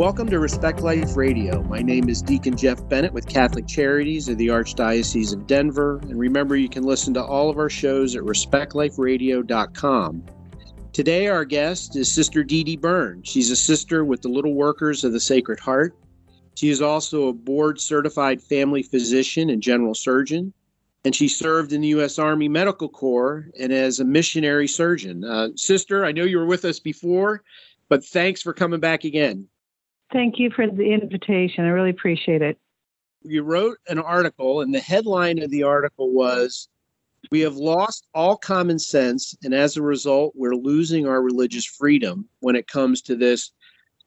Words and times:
Welcome 0.00 0.30
to 0.30 0.38
Respect 0.38 0.80
Life 0.80 1.14
Radio. 1.14 1.62
My 1.64 1.82
name 1.82 2.08
is 2.08 2.22
Deacon 2.22 2.56
Jeff 2.56 2.88
Bennett 2.88 3.12
with 3.12 3.28
Catholic 3.28 3.66
Charities 3.66 4.30
of 4.30 4.38
the 4.38 4.46
Archdiocese 4.46 5.34
of 5.34 5.46
Denver. 5.46 5.98
And 6.04 6.18
remember, 6.18 6.56
you 6.56 6.70
can 6.70 6.84
listen 6.84 7.12
to 7.12 7.22
all 7.22 7.50
of 7.50 7.58
our 7.58 7.68
shows 7.68 8.16
at 8.16 8.22
respectliferadio.com. 8.22 10.24
Today, 10.94 11.26
our 11.26 11.44
guest 11.44 11.96
is 11.96 12.10
Sister 12.10 12.42
Dee 12.42 12.64
Dee 12.64 12.78
Byrne. 12.78 13.22
She's 13.24 13.50
a 13.50 13.56
sister 13.56 14.02
with 14.02 14.22
the 14.22 14.30
Little 14.30 14.54
Workers 14.54 15.04
of 15.04 15.12
the 15.12 15.20
Sacred 15.20 15.60
Heart. 15.60 15.94
She 16.54 16.70
is 16.70 16.80
also 16.80 17.28
a 17.28 17.34
board 17.34 17.78
certified 17.78 18.40
family 18.40 18.82
physician 18.82 19.50
and 19.50 19.62
general 19.62 19.94
surgeon. 19.94 20.54
And 21.04 21.14
she 21.14 21.28
served 21.28 21.74
in 21.74 21.82
the 21.82 21.88
U.S. 21.88 22.18
Army 22.18 22.48
Medical 22.48 22.88
Corps 22.88 23.50
and 23.60 23.70
as 23.70 24.00
a 24.00 24.04
missionary 24.06 24.66
surgeon. 24.66 25.24
Uh, 25.24 25.48
sister, 25.56 26.06
I 26.06 26.12
know 26.12 26.24
you 26.24 26.38
were 26.38 26.46
with 26.46 26.64
us 26.64 26.80
before, 26.80 27.42
but 27.90 28.02
thanks 28.02 28.40
for 28.40 28.54
coming 28.54 28.80
back 28.80 29.04
again. 29.04 29.46
Thank 30.12 30.38
you 30.38 30.50
for 30.50 30.66
the 30.66 30.92
invitation. 30.92 31.64
I 31.64 31.68
really 31.68 31.90
appreciate 31.90 32.42
it. 32.42 32.58
You 33.22 33.42
wrote 33.42 33.78
an 33.88 33.98
article, 33.98 34.62
and 34.62 34.74
the 34.74 34.80
headline 34.80 35.42
of 35.42 35.50
the 35.50 35.62
article 35.62 36.12
was 36.12 36.68
We 37.30 37.40
have 37.40 37.56
lost 37.56 38.06
all 38.14 38.36
common 38.36 38.78
sense, 38.78 39.36
and 39.44 39.54
as 39.54 39.76
a 39.76 39.82
result, 39.82 40.32
we're 40.34 40.54
losing 40.54 41.06
our 41.06 41.22
religious 41.22 41.66
freedom 41.66 42.28
when 42.40 42.56
it 42.56 42.66
comes 42.66 43.02
to 43.02 43.14
this 43.14 43.52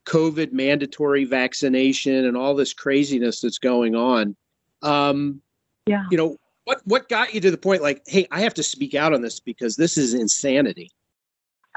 COVID 0.05 0.51
mandatory 0.51 1.23
vaccination 1.23 2.25
and 2.25 2.35
all 2.35 2.55
this 2.55 2.73
craziness 2.73 3.39
that's 3.39 3.59
going 3.59 3.95
on. 3.95 4.35
Um, 4.81 5.41
yeah. 5.85 6.05
You 6.11 6.17
know, 6.17 6.37
what 6.65 6.81
what 6.85 7.09
got 7.09 7.33
you 7.33 7.41
to 7.41 7.51
the 7.51 7.57
point 7.57 7.81
like, 7.81 8.01
hey, 8.07 8.27
I 8.31 8.41
have 8.41 8.53
to 8.55 8.63
speak 8.63 8.95
out 8.95 9.13
on 9.13 9.21
this 9.21 9.39
because 9.39 9.75
this 9.75 9.97
is 9.97 10.13
insanity? 10.13 10.91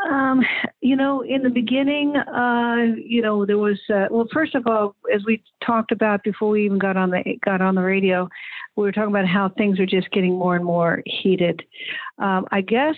Um, 0.09 0.41
you 0.81 0.95
know, 0.95 1.23
in 1.23 1.43
the 1.43 1.51
beginning, 1.51 2.17
uh, 2.17 2.95
you 2.97 3.23
know, 3.23 3.45
there 3.45 3.59
was 3.59 3.79
uh, 3.93 4.07
well, 4.11 4.27
first 4.33 4.55
of 4.55 4.67
all, 4.67 4.95
as 5.13 5.23
we 5.27 5.43
talked 5.65 5.91
about 5.91 6.23
before 6.23 6.51
we 6.51 6.65
even 6.65 6.79
got 6.79 6.97
on 6.97 7.11
the 7.11 7.23
got 7.45 7.61
on 7.61 7.75
the 7.75 7.83
radio, 7.83 8.29
we 8.77 8.85
were 8.85 8.93
talking 8.93 9.11
about 9.11 9.27
how 9.27 9.49
things 9.49 9.81
are 9.81 9.87
just 9.87 10.11
getting 10.13 10.39
more 10.39 10.55
and 10.55 10.65
more 10.65 11.03
heated. 11.07 11.63
Um, 12.19 12.47
I 12.53 12.61
guess 12.61 12.95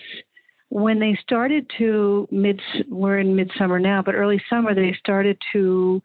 when 0.71 0.99
they 0.99 1.19
started 1.23 1.71
to 1.79 2.29
mid, 2.31 2.61
we're 2.89 3.21
in 3.21 3.35
midsummer 3.35 3.79
now, 3.79 4.03
but 4.03 4.15
early 4.15 4.43
summer 4.51 4.75
they 4.75 4.95
started 4.99 5.39
to 5.53 6.03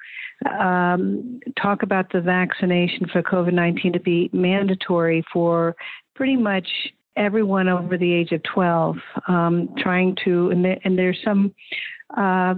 um, 0.58 1.40
talk 1.62 1.84
about 1.84 2.12
the 2.14 2.22
vaccination 2.22 3.08
for 3.12 3.22
COVID 3.22 3.54
nineteen 3.54 3.92
to 3.94 4.00
be 4.00 4.30
mandatory 4.31 5.24
for 5.34 5.76
pretty 6.16 6.38
much 6.38 6.68
everyone 7.16 7.67
over 7.67 7.97
the 7.97 8.11
age 8.11 8.31
of 8.31 8.42
12, 8.44 8.97
um, 9.28 9.69
trying 9.78 10.16
to, 10.25 10.50
and, 10.52 10.66
and 10.66 10.97
there's 10.97 11.19
some 11.23 11.53
uh, 12.17 12.53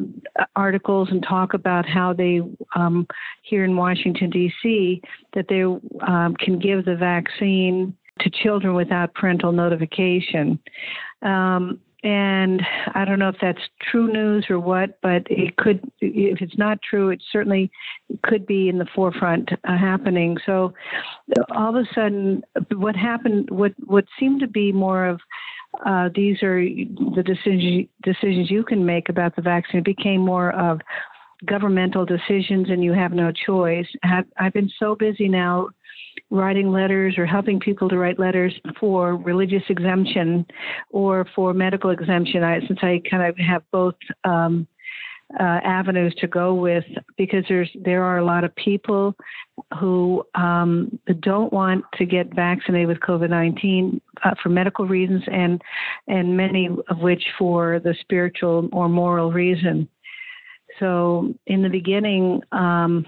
articles 0.55 1.09
and 1.11 1.23
talk 1.23 1.53
about 1.53 1.85
how 1.85 2.13
they, 2.13 2.41
um, 2.75 3.07
here 3.43 3.63
in 3.63 3.75
Washington, 3.75 4.29
D.C., 4.29 5.01
that 5.33 5.45
they 5.47 5.63
um, 5.63 6.35
can 6.39 6.59
give 6.59 6.85
the 6.85 6.95
vaccine 6.95 7.95
to 8.19 8.29
children 8.43 8.73
without 8.73 9.13
parental 9.13 9.51
notification. 9.51 10.59
Um, 11.21 11.79
and 12.05 12.61
I 12.93 13.03
don't 13.03 13.17
know 13.17 13.29
if 13.29 13.37
that's 13.41 13.61
true 13.81 14.13
news 14.13 14.45
or 14.47 14.59
what, 14.59 14.99
but 15.01 15.23
it 15.25 15.57
could, 15.57 15.81
if 16.01 16.39
it's 16.39 16.57
not 16.57 16.77
true, 16.87 17.09
it 17.09 17.19
certainly 17.31 17.71
could 18.21 18.45
be 18.45 18.69
in 18.69 18.77
the 18.77 18.85
forefront 18.93 19.49
uh, 19.51 19.75
happening. 19.75 20.37
So 20.45 20.71
all 21.49 21.75
of 21.75 21.83
a 21.83 21.93
sudden, 21.95 22.43
what 22.75 22.95
happened, 22.95 23.49
what, 23.49 23.73
what 23.85 24.05
seemed 24.19 24.39
to 24.41 24.47
be 24.47 24.71
more 24.71 25.07
of 25.07 25.19
uh, 25.83 26.09
these 26.15 26.41
are 26.41 26.63
the 26.63 27.23
decisions 27.25 27.87
decisions 28.03 28.49
you 28.49 28.63
can 28.63 28.85
make 28.85 29.09
about 29.09 29.35
the 29.35 29.41
vaccine. 29.41 29.79
It 29.79 29.83
became 29.83 30.21
more 30.21 30.53
of 30.53 30.79
governmental 31.45 32.05
decisions, 32.05 32.69
and 32.69 32.83
you 32.83 32.93
have 32.93 33.11
no 33.11 33.31
choice. 33.31 33.87
I've, 34.03 34.53
been 34.53 34.71
so 34.79 34.95
busy 34.95 35.27
now 35.27 35.69
writing 36.31 36.71
letters 36.71 37.17
or 37.17 37.25
helping 37.25 37.59
people 37.59 37.89
to 37.89 37.97
write 37.97 38.19
letters 38.19 38.53
for 38.79 39.15
religious 39.17 39.63
exemption 39.69 40.45
or 40.89 41.25
for 41.35 41.53
medical 41.53 41.89
exemption. 41.89 42.43
I, 42.43 42.59
since 42.67 42.79
I 42.81 43.01
kind 43.09 43.23
of 43.23 43.37
have 43.37 43.63
both 43.71 43.95
um, 44.23 44.67
uh, 45.39 45.59
avenues 45.63 46.13
to 46.19 46.27
go 46.27 46.53
with, 46.53 46.85
because 47.17 47.43
there's 47.49 47.69
there 47.83 48.03
are 48.03 48.19
a 48.19 48.25
lot 48.25 48.43
of 48.43 48.55
people 48.55 49.15
who 49.79 50.23
um, 50.35 50.99
don't 51.21 51.51
want 51.51 51.83
to 51.95 52.05
get 52.05 52.33
vaccinated 52.35 52.87
with 52.87 52.99
COVID-19 52.99 53.99
uh, 54.23 54.31
for 54.41 54.49
medical 54.49 54.87
reasons, 54.87 55.23
and 55.31 55.61
and 56.07 56.37
many 56.37 56.69
of 56.89 56.99
which 56.99 57.23
for 57.37 57.79
the 57.79 57.95
spiritual 58.01 58.69
or 58.71 58.87
moral 58.87 59.31
reason. 59.31 59.89
So 60.79 61.33
in 61.47 61.61
the 61.61 61.69
beginning. 61.69 62.41
Um, 62.51 63.05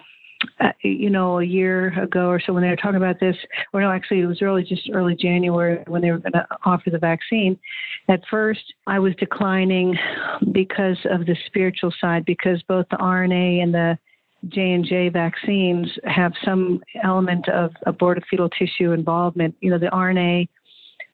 uh, 0.60 0.70
you 0.84 1.10
know, 1.10 1.40
a 1.40 1.44
year 1.44 2.00
ago 2.00 2.28
or 2.28 2.40
so 2.40 2.54
when 2.54 2.62
they 2.62 2.70
were 2.70 2.76
talking 2.76 2.98
about 2.98 3.20
this, 3.20 3.36
or 3.74 3.82
no, 3.82 3.92
actually 3.92 4.20
it 4.20 4.28
was 4.28 4.42
early, 4.42 4.64
just 4.64 4.90
early 4.94 5.16
January 5.16 5.84
when 5.88 6.02
they 6.02 6.12
were 6.12 6.20
going 6.20 6.34
to 6.34 6.46
offer 6.64 6.92
the 6.92 7.00
vaccine. 7.00 7.58
At 8.08 8.22
first, 8.30 8.62
I 8.86 9.00
was 9.00 9.16
declining 9.16 9.98
because 10.52 10.98
of 11.10 11.26
the 11.26 11.36
spiritual 11.48 11.92
side, 12.00 12.24
because 12.26 12.62
both 12.68 12.86
the 12.92 12.98
RNA 12.98 13.64
and 13.64 13.74
the 13.74 13.98
J 14.50 14.74
and 14.74 14.86
J 14.86 15.10
vaccines 15.10 15.88
have 16.06 16.34
some 16.46 16.82
element 17.04 17.50
of 17.50 17.72
abortive 17.86 18.24
fetal 18.30 18.50
tissue 18.50 18.92
involvement. 18.92 19.56
You 19.62 19.72
know, 19.72 19.80
the 19.80 19.88
RNA 19.88 20.48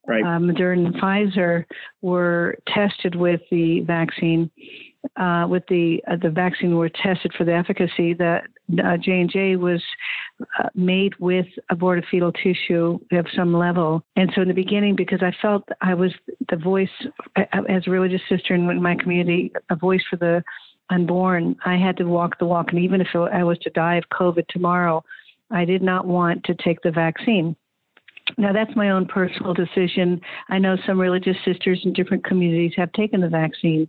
right. 0.07 0.23
uh, 0.23 0.39
Moderna 0.39 0.87
and 0.87 0.95
Pfizer 0.95 1.65
were 2.01 2.57
tested 2.67 3.15
with 3.15 3.41
the 3.49 3.81
vaccine. 3.81 4.51
Uh, 5.17 5.45
with 5.49 5.63
the 5.67 6.01
uh, 6.09 6.15
the 6.21 6.29
vaccine 6.29 6.77
were 6.77 6.89
tested 6.89 7.33
for 7.37 7.43
the 7.43 7.53
efficacy. 7.53 8.13
The 8.13 8.39
uh, 8.81 8.95
J 8.95 9.19
and 9.19 9.29
J 9.29 9.57
was 9.57 9.83
uh, 10.59 10.69
made 10.75 11.13
with 11.19 11.45
aborted 11.69 12.05
fetal 12.09 12.31
tissue 12.31 12.99
of 13.11 13.25
some 13.35 13.53
level, 13.53 14.01
and 14.15 14.31
so 14.33 14.41
in 14.41 14.47
the 14.47 14.53
beginning, 14.53 14.95
because 14.95 15.21
I 15.21 15.33
felt 15.41 15.67
I 15.81 15.93
was 15.93 16.13
the 16.49 16.55
voice 16.55 16.87
as 17.35 17.83
a 17.85 17.91
religious 17.91 18.21
sister 18.29 18.55
in 18.55 18.81
my 18.81 18.95
community, 18.95 19.51
a 19.69 19.75
voice 19.75 20.03
for 20.09 20.15
the 20.15 20.41
unborn, 20.89 21.55
I 21.65 21.77
had 21.77 21.97
to 21.97 22.05
walk 22.05 22.39
the 22.39 22.45
walk, 22.45 22.71
and 22.71 22.79
even 22.79 23.01
if 23.01 23.07
I 23.15 23.43
was 23.43 23.57
to 23.59 23.69
die 23.71 23.95
of 23.95 24.03
COVID 24.09 24.47
tomorrow, 24.47 25.03
I 25.51 25.65
did 25.65 25.81
not 25.81 26.07
want 26.07 26.43
to 26.45 26.55
take 26.55 26.81
the 26.81 26.91
vaccine. 26.91 27.55
Now, 28.37 28.53
that's 28.53 28.75
my 28.75 28.89
own 28.89 29.05
personal 29.05 29.53
decision. 29.53 30.21
I 30.49 30.59
know 30.59 30.77
some 30.85 30.99
religious 30.99 31.37
sisters 31.45 31.81
in 31.83 31.93
different 31.93 32.25
communities 32.25 32.73
have 32.77 32.91
taken 32.93 33.21
the 33.21 33.29
vaccine, 33.29 33.87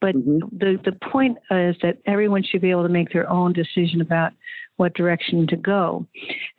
but 0.00 0.14
mm-hmm. 0.14 0.56
the, 0.56 0.78
the 0.84 0.96
point 1.10 1.38
is 1.50 1.76
that 1.82 1.98
everyone 2.06 2.42
should 2.42 2.62
be 2.62 2.70
able 2.70 2.84
to 2.84 2.88
make 2.88 3.12
their 3.12 3.28
own 3.28 3.52
decision 3.52 4.00
about 4.00 4.32
what 4.76 4.94
direction 4.94 5.46
to 5.46 5.56
go. 5.56 6.06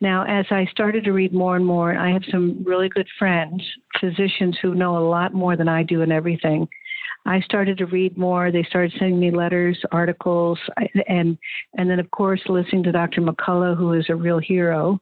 Now, 0.00 0.24
as 0.28 0.46
I 0.50 0.66
started 0.70 1.04
to 1.04 1.12
read 1.12 1.32
more 1.32 1.56
and 1.56 1.66
more, 1.66 1.96
I 1.96 2.12
have 2.12 2.22
some 2.30 2.62
really 2.64 2.88
good 2.88 3.08
friends, 3.18 3.62
physicians 4.00 4.56
who 4.62 4.76
know 4.76 4.96
a 4.96 5.08
lot 5.08 5.34
more 5.34 5.56
than 5.56 5.68
I 5.68 5.82
do 5.82 6.02
in 6.02 6.12
everything. 6.12 6.68
I 7.24 7.40
started 7.40 7.78
to 7.78 7.86
read 7.86 8.18
more. 8.18 8.50
They 8.50 8.64
started 8.64 8.92
sending 8.98 9.20
me 9.20 9.30
letters, 9.30 9.78
articles, 9.92 10.58
and 11.08 11.38
and 11.78 11.90
then 11.90 12.00
of 12.00 12.10
course 12.10 12.40
listening 12.48 12.82
to 12.84 12.92
Dr. 12.92 13.20
McCullough, 13.20 13.76
who 13.76 13.92
is 13.92 14.06
a 14.08 14.14
real 14.14 14.38
hero. 14.38 15.00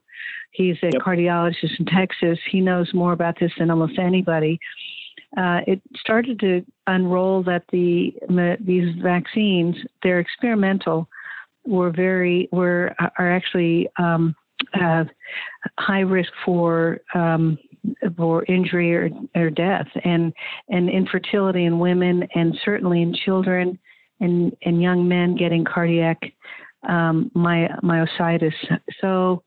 He's 0.51 0.77
a 0.83 0.87
yep. 0.87 1.01
cardiologist 1.01 1.79
in 1.79 1.85
Texas. 1.85 2.37
He 2.49 2.59
knows 2.59 2.93
more 2.93 3.13
about 3.13 3.39
this 3.39 3.51
than 3.57 3.71
almost 3.71 3.97
anybody. 3.97 4.59
Uh, 5.37 5.61
it 5.65 5.81
started 5.97 6.39
to 6.41 6.65
unroll 6.87 7.41
that 7.43 7.63
the 7.71 8.13
these 8.59 8.93
vaccines, 9.01 9.75
they're 10.03 10.19
experimental, 10.19 11.07
were 11.65 11.91
very 11.91 12.49
were 12.51 12.93
are 13.17 13.31
actually 13.31 13.87
um, 13.97 14.35
uh, 14.79 15.05
high 15.79 16.01
risk 16.01 16.31
for 16.45 16.99
um, 17.15 17.57
for 18.15 18.43
injury 18.45 18.95
or, 18.95 19.09
or 19.35 19.49
death, 19.49 19.87
and 20.03 20.33
and 20.69 20.89
infertility 20.89 21.65
in 21.65 21.79
women, 21.79 22.27
and 22.35 22.57
certainly 22.63 23.01
in 23.01 23.13
children 23.13 23.79
and 24.19 24.55
and 24.63 24.81
young 24.81 25.07
men 25.07 25.35
getting 25.35 25.65
cardiac 25.65 26.19
um, 26.87 27.31
my, 27.33 27.69
myositis. 27.83 28.53
So 29.01 29.43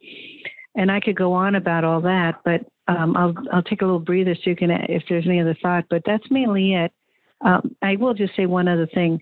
and 0.77 0.91
I 0.91 1.01
could 1.01 1.17
go 1.17 1.33
on 1.33 1.55
about 1.55 1.85
all 1.85 2.01
that, 2.03 2.41
but 2.45 2.67
um, 2.89 3.17
I'll 3.17 3.35
I'll 3.53 3.63
take 3.63 3.83
a 3.83 3.85
little 3.85 4.01
breather 4.01 4.35
so 4.35 4.51
you 4.51 4.57
can 4.57 4.71
if 4.71 5.05
there's 5.09 5.27
any 5.27 5.41
other 5.41 5.57
thought. 5.63 5.85
But 5.89 6.03
that's 6.05 6.31
mainly 6.31 6.75
it. 6.75 6.93
Um, 7.41 7.77
I 7.83 7.97
will 7.97 8.15
just 8.15 8.35
say 8.37 8.47
one 8.47 8.69
other 8.69 8.87
thing. 8.87 9.21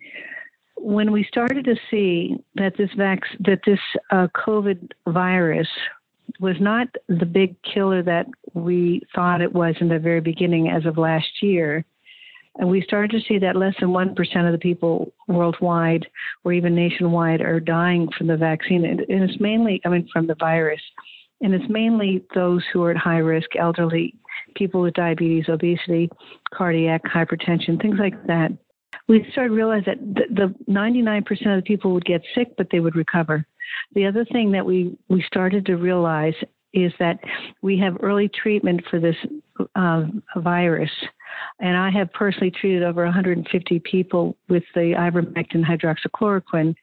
When 0.79 1.13
we 1.13 1.25
started 1.25 1.65
to 1.67 1.77
see 1.91 2.37
that 2.57 2.77
this 2.77 2.91
vac- 2.97 3.39
that 3.41 3.61
this 3.67 3.79
uh, 4.11 4.29
COVID 4.35 4.91
virus 5.09 5.69
was 6.41 6.57
not 6.61 6.89
the 7.09 7.27
big 7.27 7.57
killer 7.63 8.03
that 8.03 8.27
we 8.55 9.03
thought 9.15 9.41
it 9.41 9.53
was 9.53 9.75
in 9.81 9.89
the 9.89 9.99
very 9.99 10.21
beginning, 10.21 10.69
as 10.69 10.87
of 10.87 10.99
last 10.99 11.43
year, 11.43 11.85
and 12.57 12.69
we 12.69 12.83
started 12.83 13.11
to 13.13 13.21
see 13.27 13.39
that 13.39 13.57
less 13.57 13.75
than 13.81 13.91
1% 13.91 14.47
of 14.47 14.53
the 14.53 14.59
people 14.59 15.13
worldwide 15.27 16.07
or 16.45 16.53
even 16.53 16.75
nationwide 16.75 17.41
are 17.41 17.61
dying 17.61 18.09
from 18.17 18.27
the 18.27 18.37
vaccine. 18.37 18.85
And 18.85 19.01
it's 19.09 19.41
mainly, 19.41 19.81
I 19.85 19.89
mean, 19.89 20.07
from 20.13 20.27
the 20.27 20.35
virus. 20.35 20.81
And 21.41 21.55
it's 21.55 21.69
mainly 21.69 22.23
those 22.35 22.63
who 22.73 22.83
are 22.83 22.91
at 22.91 22.97
high 22.97 23.19
risk, 23.19 23.57
elderly, 23.57 24.15
people 24.55 24.83
with 24.83 24.95
diabetes, 24.95 25.47
obesity, 25.49 26.11
cardiac 26.55 27.03
hypertension, 27.05 27.81
things 27.81 27.99
like 27.99 28.27
that. 28.27 28.53
We 29.09 29.27
started 29.33 29.53
realize 29.53 29.85
that 29.87 29.99
the, 30.01 30.55
the 30.67 30.73
99% 30.73 31.21
of 31.31 31.63
the 31.63 31.67
people 31.67 31.93
would 31.93 32.05
get 32.05 32.23
sick, 32.35 32.57
but 32.57 32.69
they 32.71 32.81
would 32.81 32.97
recover. 32.97 33.45
The 33.95 34.07
other 34.07 34.25
thing 34.27 34.53
that 34.53 34.65
we, 34.65 34.97
we 35.09 35.23
started 35.27 35.67
to 35.67 35.77
realize 35.77 36.35
is 36.73 36.93
that 36.99 37.19
we 37.61 37.79
have 37.79 37.97
early 38.01 38.29
treatment 38.29 38.83
for 38.91 38.99
this 38.99 39.17
uh, 39.77 40.05
virus. 40.37 40.91
And 41.61 41.77
I 41.77 41.91
have 41.91 42.13
personally 42.13 42.51
treated 42.51 42.83
over 42.83 43.05
150 43.05 43.79
people 43.81 44.37
with 44.49 44.65
the 44.75 44.95
ivermectin 44.97 45.65
hydroxychloroquine 45.65 46.75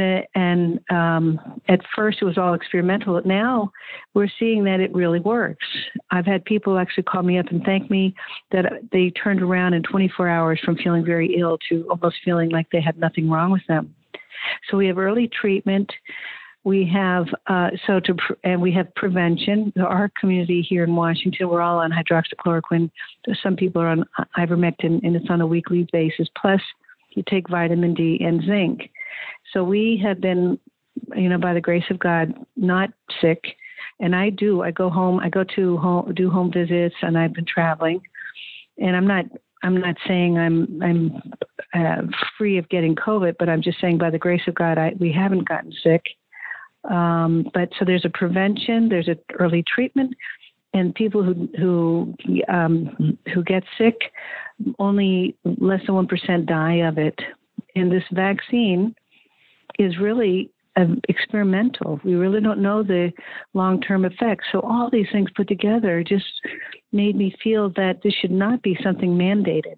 and, 0.00 0.26
and 0.34 0.80
um, 0.90 1.60
at 1.68 1.80
first 1.94 2.18
it 2.20 2.24
was 2.24 2.38
all 2.38 2.54
experimental. 2.54 3.14
But 3.14 3.26
now 3.26 3.70
we're 4.14 4.30
seeing 4.38 4.64
that 4.64 4.80
it 4.80 4.94
really 4.94 5.20
works. 5.20 5.66
I've 6.10 6.26
had 6.26 6.44
people 6.44 6.78
actually 6.78 7.04
call 7.04 7.22
me 7.22 7.38
up 7.38 7.46
and 7.50 7.62
thank 7.64 7.90
me 7.90 8.14
that 8.52 8.64
they 8.92 9.10
turned 9.10 9.42
around 9.42 9.74
in 9.74 9.82
24 9.82 10.28
hours 10.28 10.60
from 10.64 10.76
feeling 10.76 11.04
very 11.04 11.36
ill 11.38 11.58
to 11.68 11.86
almost 11.90 12.16
feeling 12.24 12.50
like 12.50 12.66
they 12.70 12.80
had 12.80 12.98
nothing 12.98 13.28
wrong 13.30 13.50
with 13.50 13.66
them. 13.68 13.94
So 14.70 14.76
we 14.76 14.86
have 14.86 14.98
early 14.98 15.28
treatment. 15.28 15.90
We 16.64 16.90
have 16.94 17.26
uh, 17.46 17.70
so 17.86 18.00
to 18.00 18.16
and 18.42 18.60
we 18.60 18.72
have 18.72 18.94
prevention. 18.94 19.72
Our 19.78 20.10
community 20.18 20.62
here 20.66 20.84
in 20.84 20.96
Washington, 20.96 21.50
we're 21.50 21.60
all 21.60 21.78
on 21.78 21.92
hydroxychloroquine. 21.92 22.90
Some 23.42 23.54
people 23.54 23.82
are 23.82 23.88
on 23.88 24.04
ivermectin, 24.38 25.00
and 25.02 25.14
it's 25.14 25.28
on 25.28 25.42
a 25.42 25.46
weekly 25.46 25.86
basis. 25.92 26.26
Plus, 26.40 26.60
you 27.10 27.22
take 27.28 27.50
vitamin 27.50 27.92
D 27.92 28.18
and 28.24 28.42
zinc. 28.44 28.90
So 29.54 29.64
we 29.64 29.98
have 30.04 30.20
been, 30.20 30.58
you 31.14 31.28
know, 31.30 31.38
by 31.38 31.54
the 31.54 31.60
grace 31.60 31.84
of 31.90 31.98
God, 31.98 32.34
not 32.56 32.90
sick. 33.20 33.42
And 34.00 34.14
I 34.14 34.30
do. 34.30 34.62
I 34.62 34.72
go 34.72 34.90
home. 34.90 35.20
I 35.20 35.28
go 35.28 35.44
to 35.54 35.76
home, 35.78 36.12
do 36.14 36.28
home 36.28 36.52
visits, 36.52 36.96
and 37.00 37.16
I've 37.16 37.32
been 37.32 37.46
traveling. 37.46 38.02
And 38.78 38.96
I'm 38.96 39.06
not. 39.06 39.24
I'm 39.62 39.80
not 39.80 39.94
saying 40.06 40.36
I'm. 40.36 40.82
I'm 40.82 41.22
uh, 41.72 42.02
free 42.36 42.58
of 42.58 42.68
getting 42.68 42.96
COVID, 42.96 43.36
but 43.38 43.48
I'm 43.48 43.62
just 43.62 43.80
saying 43.80 43.98
by 43.98 44.10
the 44.10 44.18
grace 44.18 44.42
of 44.48 44.54
God, 44.56 44.78
I, 44.78 44.94
we 44.98 45.12
haven't 45.12 45.48
gotten 45.48 45.72
sick. 45.82 46.02
Um, 46.90 47.46
but 47.54 47.70
so 47.78 47.84
there's 47.84 48.04
a 48.04 48.10
prevention. 48.10 48.88
There's 48.88 49.08
an 49.08 49.18
early 49.38 49.62
treatment, 49.72 50.14
and 50.74 50.94
people 50.94 51.22
who 51.22 51.48
who 51.56 52.14
um, 52.52 53.16
who 53.32 53.44
get 53.44 53.62
sick, 53.78 53.96
only 54.80 55.36
less 55.44 55.80
than 55.86 55.94
one 55.94 56.08
percent 56.08 56.46
die 56.46 56.86
of 56.86 56.98
it. 56.98 57.18
And 57.76 57.92
this 57.92 58.04
vaccine 58.12 58.94
is 59.78 59.98
really 59.98 60.50
um, 60.76 61.00
experimental. 61.08 62.00
We 62.04 62.14
really 62.14 62.40
don't 62.40 62.60
know 62.60 62.82
the 62.82 63.12
long 63.52 63.80
term 63.80 64.04
effects. 64.04 64.46
So, 64.50 64.60
all 64.60 64.90
these 64.90 65.06
things 65.12 65.30
put 65.34 65.48
together 65.48 66.02
just 66.02 66.24
made 66.92 67.16
me 67.16 67.34
feel 67.42 67.70
that 67.70 68.02
this 68.02 68.14
should 68.14 68.30
not 68.30 68.62
be 68.62 68.76
something 68.82 69.10
mandated. 69.10 69.76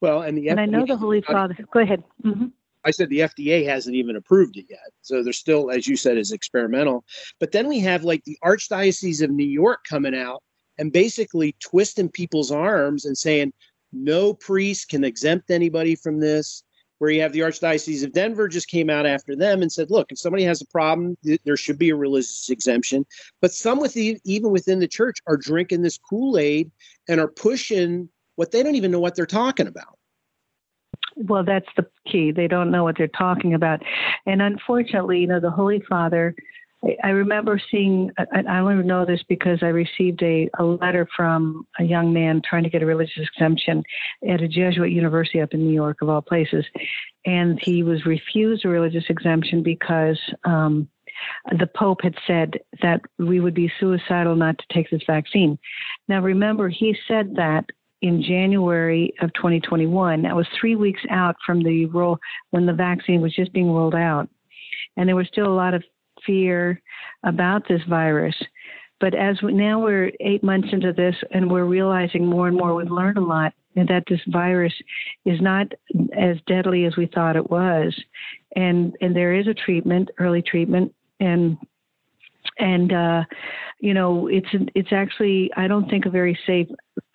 Well, 0.00 0.22
and 0.22 0.36
the 0.36 0.48
and 0.48 0.60
I 0.60 0.66
know 0.66 0.86
the 0.86 0.96
Holy 0.96 1.22
Father. 1.22 1.56
Go 1.72 1.80
ahead. 1.80 2.02
Mm-hmm. 2.24 2.46
I 2.84 2.92
said 2.92 3.08
the 3.08 3.20
FDA 3.20 3.66
hasn't 3.66 3.96
even 3.96 4.14
approved 4.14 4.56
it 4.56 4.66
yet. 4.70 4.92
So 5.02 5.22
they're 5.22 5.32
still, 5.32 5.72
as 5.72 5.88
you 5.88 5.96
said, 5.96 6.16
is 6.16 6.30
experimental. 6.30 7.04
But 7.40 7.50
then 7.50 7.66
we 7.66 7.80
have 7.80 8.04
like 8.04 8.22
the 8.24 8.38
Archdiocese 8.44 9.22
of 9.22 9.30
New 9.30 9.46
York 9.46 9.80
coming 9.88 10.14
out 10.14 10.42
and 10.78 10.92
basically 10.92 11.56
twisting 11.58 12.08
people's 12.08 12.52
arms 12.52 13.04
and 13.04 13.18
saying 13.18 13.52
no 13.92 14.34
priest 14.34 14.88
can 14.88 15.02
exempt 15.02 15.50
anybody 15.50 15.96
from 15.96 16.20
this 16.20 16.62
where 16.98 17.10
you 17.10 17.20
have 17.20 17.32
the 17.32 17.40
Archdiocese 17.40 18.04
of 18.04 18.12
Denver 18.12 18.48
just 18.48 18.68
came 18.68 18.88
out 18.88 19.06
after 19.06 19.36
them 19.36 19.62
and 19.62 19.70
said, 19.70 19.90
look, 19.90 20.10
if 20.10 20.18
somebody 20.18 20.44
has 20.44 20.62
a 20.62 20.66
problem, 20.66 21.16
there 21.44 21.56
should 21.56 21.78
be 21.78 21.90
a 21.90 21.96
religious 21.96 22.48
exemption. 22.48 23.04
But 23.40 23.52
some 23.52 23.80
with 23.80 23.94
the, 23.94 24.18
even 24.24 24.50
within 24.50 24.78
the 24.78 24.88
church 24.88 25.18
are 25.26 25.36
drinking 25.36 25.82
this 25.82 25.98
Kool 25.98 26.38
Aid 26.38 26.70
and 27.08 27.20
are 27.20 27.28
pushing 27.28 28.08
what 28.36 28.50
they 28.50 28.62
don't 28.62 28.76
even 28.76 28.90
know 28.90 29.00
what 29.00 29.14
they're 29.14 29.26
talking 29.26 29.66
about. 29.66 29.98
Well, 31.16 31.44
that's 31.44 31.68
the 31.76 31.86
key. 32.06 32.30
They 32.30 32.46
don't 32.46 32.70
know 32.70 32.84
what 32.84 32.98
they're 32.98 33.08
talking 33.08 33.54
about. 33.54 33.82
And 34.26 34.42
unfortunately, 34.42 35.20
you 35.20 35.26
know, 35.26 35.40
the 35.40 35.50
Holy 35.50 35.82
Father 35.88 36.34
I 37.02 37.08
remember 37.10 37.60
seeing, 37.70 38.10
I 38.18 38.58
only 38.58 38.84
know 38.84 39.04
this 39.04 39.22
because 39.28 39.58
I 39.62 39.68
received 39.68 40.22
a, 40.22 40.48
a 40.58 40.64
letter 40.64 41.08
from 41.16 41.66
a 41.78 41.84
young 41.84 42.12
man 42.12 42.42
trying 42.48 42.64
to 42.64 42.70
get 42.70 42.82
a 42.82 42.86
religious 42.86 43.18
exemption 43.18 43.82
at 44.28 44.40
a 44.40 44.48
Jesuit 44.48 44.90
university 44.90 45.40
up 45.40 45.52
in 45.52 45.66
New 45.66 45.74
York, 45.74 46.02
of 46.02 46.08
all 46.08 46.22
places. 46.22 46.64
And 47.24 47.60
he 47.62 47.82
was 47.82 48.06
refused 48.06 48.64
a 48.64 48.68
religious 48.68 49.04
exemption 49.08 49.62
because 49.62 50.18
um, 50.44 50.88
the 51.58 51.66
Pope 51.66 52.00
had 52.02 52.14
said 52.26 52.58
that 52.82 53.00
we 53.18 53.40
would 53.40 53.54
be 53.54 53.72
suicidal 53.80 54.36
not 54.36 54.58
to 54.58 54.64
take 54.72 54.90
this 54.90 55.02
vaccine. 55.06 55.58
Now, 56.08 56.20
remember, 56.20 56.68
he 56.68 56.96
said 57.08 57.34
that 57.36 57.64
in 58.02 58.22
January 58.22 59.12
of 59.20 59.32
2021. 59.34 60.22
That 60.22 60.36
was 60.36 60.46
three 60.60 60.76
weeks 60.76 61.00
out 61.10 61.34
from 61.44 61.62
the 61.62 61.86
roll 61.86 62.18
when 62.50 62.66
the 62.66 62.72
vaccine 62.72 63.20
was 63.20 63.34
just 63.34 63.52
being 63.52 63.70
rolled 63.70 63.94
out. 63.94 64.28
And 64.96 65.08
there 65.08 65.16
were 65.16 65.24
still 65.24 65.46
a 65.46 65.54
lot 65.54 65.74
of 65.74 65.82
fear 66.26 66.80
about 67.24 67.66
this 67.68 67.82
virus. 67.88 68.34
But 69.00 69.14
as 69.14 69.40
we, 69.42 69.52
now 69.52 69.78
we're 69.78 70.10
eight 70.20 70.42
months 70.42 70.68
into 70.72 70.92
this 70.92 71.14
and 71.32 71.50
we're 71.50 71.64
realizing 71.64 72.26
more 72.26 72.48
and 72.48 72.56
more, 72.56 72.74
we've 72.74 72.90
learned 72.90 73.18
a 73.18 73.24
lot 73.24 73.52
that 73.74 74.04
this 74.08 74.20
virus 74.28 74.72
is 75.26 75.40
not 75.40 75.66
as 76.16 76.38
deadly 76.46 76.86
as 76.86 76.96
we 76.96 77.06
thought 77.06 77.36
it 77.36 77.50
was. 77.50 77.94
And, 78.56 78.94
and 79.02 79.14
there 79.14 79.34
is 79.34 79.46
a 79.48 79.54
treatment, 79.54 80.10
early 80.18 80.40
treatment, 80.40 80.94
and 81.20 81.58
and 82.58 82.92
uh, 82.92 83.24
you 83.80 83.94
know 83.94 84.28
it's 84.28 84.48
it's 84.74 84.92
actually 84.92 85.50
I 85.56 85.68
don't 85.68 85.88
think 85.88 86.06
a 86.06 86.10
very 86.10 86.38
safe 86.46 86.68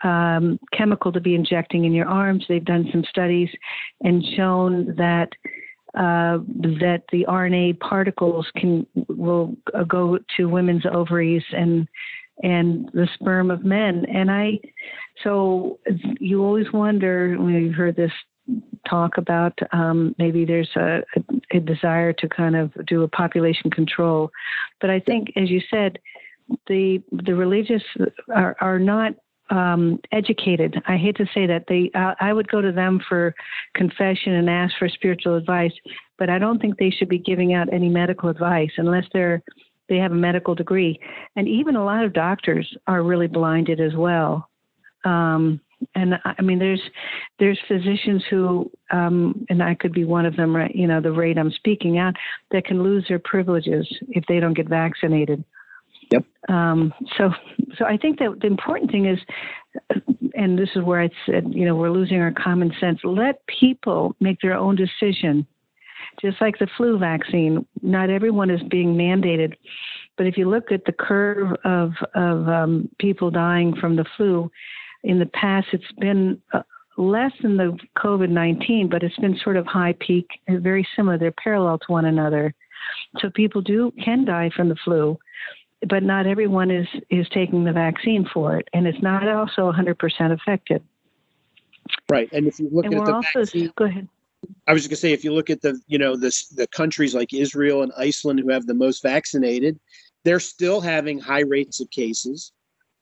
um, 0.03 0.59
chemical 0.73 1.11
to 1.11 1.19
be 1.19 1.35
injecting 1.35 1.85
in 1.85 1.93
your 1.93 2.07
arms. 2.07 2.45
They've 2.47 2.63
done 2.63 2.87
some 2.91 3.03
studies 3.09 3.49
and 4.01 4.23
shown 4.35 4.95
that 4.97 5.29
uh, 5.95 6.37
that 6.79 7.03
the 7.11 7.25
RNA 7.27 7.79
particles 7.79 8.47
can 8.55 8.85
will 9.07 9.55
uh, 9.73 9.83
go 9.83 10.19
to 10.37 10.45
women's 10.45 10.85
ovaries 10.91 11.43
and 11.51 11.87
and 12.43 12.89
the 12.93 13.07
sperm 13.15 13.51
of 13.51 13.63
men. 13.63 14.05
And 14.05 14.31
I, 14.31 14.59
so 15.23 15.79
you 16.19 16.43
always 16.43 16.71
wonder 16.73 17.35
when 17.37 17.53
you've 17.53 17.75
heard 17.75 17.95
this 17.95 18.11
talk 18.89 19.17
about 19.17 19.57
um, 19.71 20.15
maybe 20.17 20.45
there's 20.45 20.69
a, 20.75 21.01
a, 21.53 21.59
desire 21.59 22.11
to 22.13 22.27
kind 22.27 22.55
of 22.55 22.71
do 22.87 23.03
a 23.03 23.07
population 23.07 23.69
control, 23.69 24.31
but 24.79 24.89
I 24.89 24.99
think, 24.99 25.31
as 25.35 25.49
you 25.49 25.61
said, 25.69 25.99
the 26.67 27.01
the 27.11 27.35
religious 27.35 27.83
are, 28.33 28.57
are 28.59 28.79
not 28.79 29.13
um, 29.51 29.99
educated. 30.11 30.81
I 30.87 30.97
hate 30.97 31.17
to 31.17 31.25
say 31.33 31.45
that 31.45 31.65
they. 31.67 31.91
Uh, 31.93 32.15
I 32.19 32.33
would 32.33 32.47
go 32.47 32.61
to 32.61 32.71
them 32.71 32.99
for 33.07 33.35
confession 33.75 34.33
and 34.33 34.49
ask 34.49 34.73
for 34.79 34.89
spiritual 34.89 35.35
advice, 35.35 35.73
but 36.17 36.29
I 36.29 36.39
don't 36.39 36.59
think 36.59 36.77
they 36.77 36.89
should 36.89 37.09
be 37.09 37.19
giving 37.19 37.53
out 37.53 37.71
any 37.71 37.89
medical 37.89 38.29
advice 38.29 38.71
unless 38.77 39.05
they're 39.13 39.43
they 39.89 39.97
have 39.97 40.13
a 40.13 40.15
medical 40.15 40.55
degree. 40.55 40.99
And 41.35 41.47
even 41.47 41.75
a 41.75 41.83
lot 41.83 42.05
of 42.05 42.13
doctors 42.13 42.65
are 42.87 43.03
really 43.03 43.27
blinded 43.27 43.81
as 43.81 43.93
well. 43.93 44.49
Um, 45.03 45.59
and 45.95 46.15
I 46.23 46.41
mean, 46.41 46.59
there's 46.59 46.81
there's 47.39 47.59
physicians 47.67 48.23
who, 48.29 48.71
um, 48.91 49.45
and 49.49 49.61
I 49.61 49.75
could 49.75 49.91
be 49.91 50.05
one 50.05 50.25
of 50.25 50.35
them, 50.35 50.55
right? 50.55 50.73
You 50.73 50.87
know, 50.87 51.01
the 51.01 51.11
rate 51.11 51.37
I'm 51.37 51.51
speaking 51.51 51.97
out, 51.97 52.15
that 52.51 52.65
can 52.65 52.83
lose 52.83 53.05
their 53.09 53.19
privileges 53.19 53.87
if 54.09 54.23
they 54.27 54.39
don't 54.39 54.53
get 54.53 54.69
vaccinated. 54.69 55.43
Yep. 56.11 56.25
Um, 56.49 56.93
so, 57.17 57.31
so 57.77 57.85
I 57.85 57.97
think 57.97 58.19
that 58.19 58.39
the 58.41 58.47
important 58.47 58.91
thing 58.91 59.05
is, 59.05 59.19
and 60.33 60.57
this 60.57 60.69
is 60.75 60.83
where 60.83 61.01
I 61.01 61.09
said, 61.25 61.45
you 61.49 61.65
know, 61.65 61.75
we're 61.75 61.91
losing 61.91 62.19
our 62.19 62.31
common 62.31 62.73
sense. 62.79 62.99
Let 63.03 63.45
people 63.47 64.15
make 64.19 64.39
their 64.41 64.55
own 64.55 64.75
decision. 64.75 65.45
Just 66.21 66.41
like 66.41 66.59
the 66.59 66.67
flu 66.75 66.97
vaccine, 66.97 67.65
not 67.81 68.09
everyone 68.09 68.49
is 68.49 68.61
being 68.69 68.95
mandated. 68.95 69.53
But 70.17 70.27
if 70.27 70.37
you 70.37 70.49
look 70.49 70.71
at 70.71 70.83
the 70.85 70.91
curve 70.91 71.55
of 71.63 71.91
of 72.15 72.47
um, 72.49 72.89
people 72.99 73.31
dying 73.31 73.73
from 73.79 73.95
the 73.95 74.05
flu, 74.17 74.51
in 75.03 75.19
the 75.19 75.25
past 75.27 75.67
it's 75.71 75.91
been 75.99 76.41
uh, 76.53 76.63
less 76.97 77.31
than 77.41 77.55
the 77.55 77.77
COVID 77.97 78.29
nineteen, 78.29 78.89
but 78.89 79.03
it's 79.03 79.15
been 79.17 79.39
sort 79.41 79.55
of 79.55 79.65
high 79.65 79.95
peak, 80.05 80.27
very 80.49 80.85
similar. 80.95 81.17
They're 81.17 81.31
parallel 81.31 81.77
to 81.79 81.91
one 81.91 82.05
another. 82.05 82.53
So 83.19 83.29
people 83.29 83.61
do 83.61 83.91
can 84.03 84.25
die 84.25 84.51
from 84.55 84.67
the 84.67 84.75
flu 84.83 85.17
but 85.87 86.03
not 86.03 86.27
everyone 86.27 86.71
is 86.71 86.87
is 87.09 87.27
taking 87.29 87.63
the 87.63 87.71
vaccine 87.71 88.27
for 88.33 88.57
it, 88.57 88.67
and 88.73 88.87
it's 88.87 89.01
not 89.01 89.27
also 89.27 89.71
100% 89.71 89.95
effective. 90.31 90.81
Right, 92.09 92.29
and 92.31 92.47
if 92.47 92.59
you 92.59 92.69
look 92.71 92.85
and 92.85 92.95
at 92.95 93.05
the 93.05 93.13
also, 93.13 93.39
vaccine, 93.39 93.71
go 93.75 93.85
ahead. 93.85 94.07
I 94.67 94.73
was 94.73 94.83
going 94.83 94.91
to 94.91 94.95
say, 94.95 95.13
if 95.13 95.23
you 95.23 95.33
look 95.33 95.49
at 95.49 95.61
the 95.61 95.79
you 95.87 95.97
know 95.97 96.15
the 96.15 96.31
the 96.55 96.67
countries 96.67 97.15
like 97.15 97.33
Israel 97.33 97.81
and 97.81 97.91
Iceland 97.97 98.39
who 98.39 98.49
have 98.49 98.67
the 98.67 98.73
most 98.73 99.01
vaccinated, 99.01 99.79
they're 100.23 100.39
still 100.39 100.81
having 100.81 101.19
high 101.19 101.41
rates 101.41 101.79
of 101.79 101.89
cases. 101.89 102.51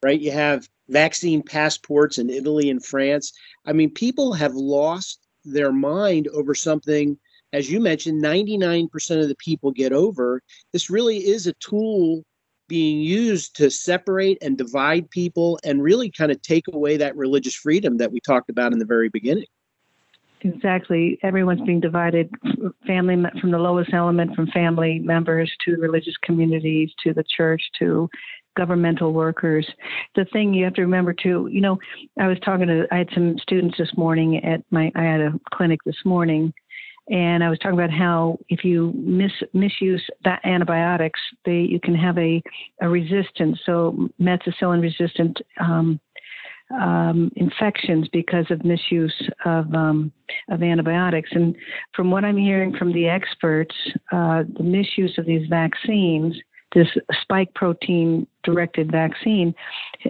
Right, 0.02 0.20
you 0.20 0.32
have 0.32 0.68
vaccine 0.88 1.42
passports 1.42 2.18
in 2.18 2.30
Italy 2.30 2.70
and 2.70 2.84
France. 2.84 3.32
I 3.66 3.74
mean, 3.74 3.90
people 3.90 4.32
have 4.32 4.54
lost 4.54 5.20
their 5.44 5.72
mind 5.72 6.28
over 6.28 6.54
something 6.54 7.18
as 7.52 7.70
you 7.70 7.80
mentioned, 7.80 8.22
99% 8.22 9.20
of 9.20 9.28
the 9.28 9.34
people 9.34 9.72
get 9.72 9.92
over. 9.92 10.40
This 10.72 10.88
really 10.88 11.18
is 11.18 11.48
a 11.48 11.52
tool 11.54 12.24
being 12.70 13.00
used 13.00 13.56
to 13.56 13.68
separate 13.68 14.38
and 14.40 14.56
divide 14.56 15.10
people 15.10 15.58
and 15.64 15.82
really 15.82 16.08
kind 16.08 16.30
of 16.30 16.40
take 16.40 16.64
away 16.72 16.96
that 16.96 17.16
religious 17.16 17.56
freedom 17.56 17.98
that 17.98 18.12
we 18.12 18.20
talked 18.20 18.48
about 18.48 18.72
in 18.72 18.78
the 18.78 18.84
very 18.84 19.08
beginning. 19.08 19.44
exactly. 20.42 21.18
Everyone's 21.24 21.60
being 21.62 21.80
divided 21.80 22.30
family 22.86 23.16
from 23.40 23.50
the 23.50 23.58
lowest 23.58 23.92
element, 23.92 24.36
from 24.36 24.46
family 24.46 25.00
members 25.00 25.50
to 25.64 25.76
religious 25.76 26.14
communities 26.22 26.90
to 27.02 27.12
the 27.12 27.24
church 27.36 27.60
to 27.80 28.08
governmental 28.56 29.12
workers. 29.12 29.66
The 30.14 30.26
thing 30.26 30.54
you 30.54 30.64
have 30.64 30.74
to 30.74 30.82
remember 30.82 31.12
too, 31.12 31.48
you 31.50 31.60
know, 31.60 31.76
I 32.20 32.28
was 32.28 32.38
talking 32.44 32.68
to, 32.68 32.86
I 32.92 32.98
had 32.98 33.08
some 33.12 33.36
students 33.38 33.78
this 33.78 33.90
morning 33.96 34.44
at 34.44 34.62
my, 34.70 34.92
I 34.94 35.02
had 35.02 35.20
a 35.20 35.32
clinic 35.52 35.80
this 35.84 36.04
morning, 36.04 36.52
and 37.10 37.42
I 37.42 37.50
was 37.50 37.58
talking 37.58 37.78
about 37.78 37.90
how 37.90 38.38
if 38.48 38.64
you 38.64 38.92
mis, 38.94 39.32
misuse 39.52 40.02
that 40.24 40.40
antibiotics, 40.44 41.20
they 41.44 41.60
you 41.60 41.80
can 41.80 41.94
have 41.94 42.16
a, 42.16 42.42
a 42.80 42.88
resistance, 42.88 43.58
so 43.66 44.08
methicillin 44.20 44.80
resistant 44.80 45.38
um, 45.60 46.00
um, 46.80 47.32
infections 47.34 48.08
because 48.12 48.46
of 48.50 48.64
misuse 48.64 49.28
of 49.44 49.74
um, 49.74 50.12
of 50.50 50.62
antibiotics. 50.62 51.30
And 51.32 51.56
from 51.94 52.12
what 52.12 52.24
I'm 52.24 52.36
hearing 52.36 52.76
from 52.76 52.92
the 52.92 53.08
experts, 53.08 53.74
uh, 54.12 54.44
the 54.56 54.62
misuse 54.62 55.18
of 55.18 55.26
these 55.26 55.48
vaccines 55.48 56.36
this 56.74 56.88
spike 57.22 57.52
protein 57.54 58.26
directed 58.44 58.90
vaccine 58.92 59.52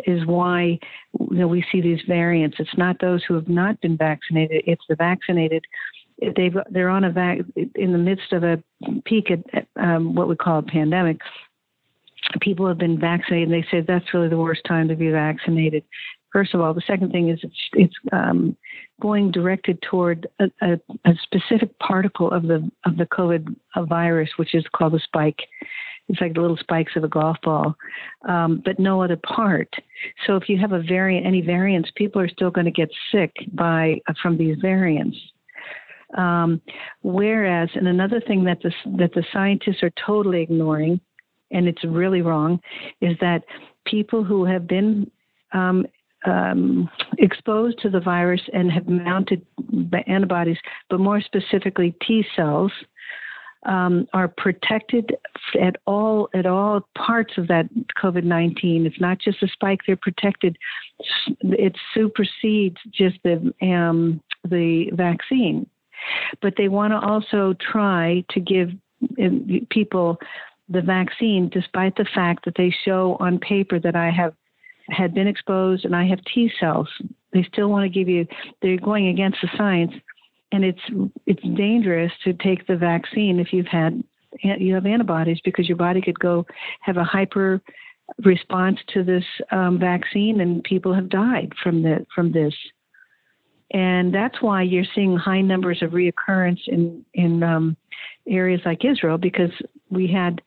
is 0.07 0.26
why 0.26 0.78
you 1.19 1.37
know, 1.37 1.49
we 1.49 1.64
see 1.73 1.80
these 1.80 2.00
variants. 2.07 2.57
It's 2.59 2.76
not 2.76 3.00
those 3.00 3.23
who 3.25 3.35
have 3.35 3.49
not 3.49 3.80
been 3.80 3.97
vaccinated; 3.97 4.64
it's 4.66 4.85
the 4.88 4.97
vaccinated. 4.97 5.64
They've 6.37 6.57
they're 6.71 6.89
on 6.89 7.05
a 7.05 7.11
vac 7.11 7.39
in 7.75 7.93
the 7.93 7.99
midst 7.99 8.33
of 8.33 8.45
a 8.45 8.62
peak 9.05 9.31
at 9.31 9.67
um, 9.77 10.15
what 10.15 10.29
we 10.29 10.37
call 10.37 10.59
a 10.59 10.62
pandemic. 10.62 11.21
People 12.41 12.69
have 12.69 12.79
been 12.79 12.99
vaccinated, 12.99 13.50
they 13.50 13.67
said 13.71 13.87
that's 13.87 14.12
really 14.12 14.29
the 14.29 14.37
worst 14.37 14.62
time 14.67 14.89
to 14.89 14.95
be 14.95 15.11
vaccinated. 15.11 15.83
First 16.33 16.55
of 16.55 16.61
all, 16.61 16.73
the 16.73 16.83
second 16.87 17.11
thing 17.11 17.29
is 17.29 17.41
it's, 17.43 17.55
it's 17.73 17.95
um, 18.12 18.57
going 19.00 19.33
directed 19.33 19.83
toward 19.83 20.29
a, 20.39 20.45
a, 20.62 20.81
a, 21.07 21.15
specific 21.23 21.77
particle 21.81 22.31
of 22.31 22.45
the 22.45 22.71
of 22.85 22.99
the 22.99 23.07
COVID 23.07 23.57
virus, 23.89 24.31
which 24.37 24.55
is 24.55 24.65
called 24.73 24.93
the 24.93 25.00
spike 25.00 25.41
it's 26.11 26.21
like 26.21 26.35
the 26.35 26.41
little 26.41 26.57
spikes 26.57 26.97
of 26.97 27.05
a 27.05 27.09
golf 27.09 27.37
ball, 27.43 27.77
um, 28.29 28.61
but 28.65 28.81
no 28.81 29.00
other 29.00 29.17
part. 29.17 29.73
So 30.27 30.35
if 30.35 30.49
you 30.49 30.59
have 30.59 30.73
a 30.73 30.83
variant, 30.83 31.25
any 31.25 31.41
variants, 31.41 31.91
people 31.95 32.21
are 32.21 32.29
still 32.29 32.50
going 32.50 32.65
to 32.65 32.73
get 32.73 32.91
sick 33.12 33.33
by 33.53 34.00
from 34.21 34.37
these 34.37 34.57
variants. 34.61 35.17
Um, 36.17 36.61
whereas, 37.02 37.69
and 37.75 37.87
another 37.87 38.21
thing 38.21 38.45
that 38.45 38.61
the 38.62 38.73
that 38.99 39.12
the 39.14 39.25
scientists 39.33 39.83
are 39.83 39.93
totally 40.05 40.43
ignoring, 40.43 41.00
and 41.50 41.69
it's 41.69 41.85
really 41.85 42.23
wrong, 42.23 42.61
is 43.00 43.17
that 43.21 43.45
people 43.87 44.25
who 44.25 44.45
have 44.45 44.67
been 44.67 45.11
um, 45.52 45.87
um, 46.26 46.90
exposed 47.19 47.79
to 47.81 47.90
the 47.90 48.00
virus 48.00 48.40
and 48.52 48.71
have 48.71 48.88
mounted 48.88 49.47
antibodies, 50.07 50.59
but 50.88 51.00
more 51.00 51.21
specifically 51.21 51.95
T 52.07 52.25
cells, 52.37 52.73
um, 53.67 54.07
are 54.12 54.29
protected 54.29 55.14
at 55.61 55.76
all 55.87 56.29
at 56.35 56.47
all 56.47 56.88
parts 56.97 57.35
of 57.37 57.47
that 57.49 57.69
COVID 58.02 58.25
nineteen. 58.25 58.87
It's 58.87 59.00
not 59.00 59.19
just 59.21 59.40
the 59.40 59.49
spike; 59.52 59.81
they're 59.87 59.97
protected. 59.97 60.57
It 61.40 61.76
supersedes 61.95 62.79
just 62.93 63.19
the 63.23 63.52
um, 63.62 64.21
the 64.49 64.90
vaccine, 64.95 65.69
but 66.40 66.54
they 66.57 66.69
want 66.69 66.92
to 66.92 66.99
also 66.99 67.54
try 67.61 68.25
to 68.30 68.40
give 68.40 68.71
um, 69.19 69.66
people 69.71 70.19
the 70.69 70.83
vaccine, 70.83 71.49
despite 71.49 71.97
the 71.97 72.07
fact 72.14 72.45
that 72.45 72.54
they 72.57 72.75
show 72.85 73.16
on 73.21 73.38
paper 73.38 73.80
that 73.80 73.97
I 73.97 74.11
have 74.11 74.35
had 74.88 75.14
been 75.14 75.26
exposed 75.26 75.85
and 75.85 75.95
I 75.95 76.07
have 76.07 76.19
T 76.33 76.50
cells. 76.59 76.88
They 77.33 77.45
still 77.52 77.69
want 77.69 77.85
to 77.85 77.88
give 77.88 78.09
you. 78.09 78.26
They're 78.61 78.76
going 78.76 79.09
against 79.09 79.38
the 79.40 79.49
science 79.57 79.92
and 80.52 80.64
it's 80.64 80.80
it's 81.26 81.42
dangerous 81.57 82.12
to 82.25 82.33
take 82.35 82.66
the 82.66 82.76
vaccine 82.76 83.38
if 83.38 83.52
you've 83.52 83.66
had 83.66 84.02
you 84.42 84.75
have 84.75 84.87
antibodies 84.87 85.40
because 85.45 85.69
your 85.69 85.76
body 85.76 86.00
could 86.00 86.19
go 86.19 86.47
have 86.80 86.97
a 86.97 87.04
hyper 87.04 87.61
response 88.25 88.78
to 88.88 89.02
this 89.04 89.25
um, 89.52 89.78
vaccine 89.78 90.40
and 90.40 90.64
people 90.64 90.95
have 90.95 91.09
died 91.09 91.52
from 91.62 91.83
the 91.83 92.04
from 92.14 92.33
this 92.33 92.54
and 93.73 94.12
that's 94.15 94.41
why 94.41 94.62
you're 94.62 94.85
seeing 94.95 95.17
high 95.17 95.41
numbers 95.41 95.83
of 95.83 95.93
reoccurrence 95.93 96.61
in 96.69 97.05
in 97.15 97.43
um, 97.43 97.77
areas 98.29 98.61
like 98.65 98.85
Israel 98.85 99.19
because 99.19 99.50
we 99.91 100.07
had 100.07 100.41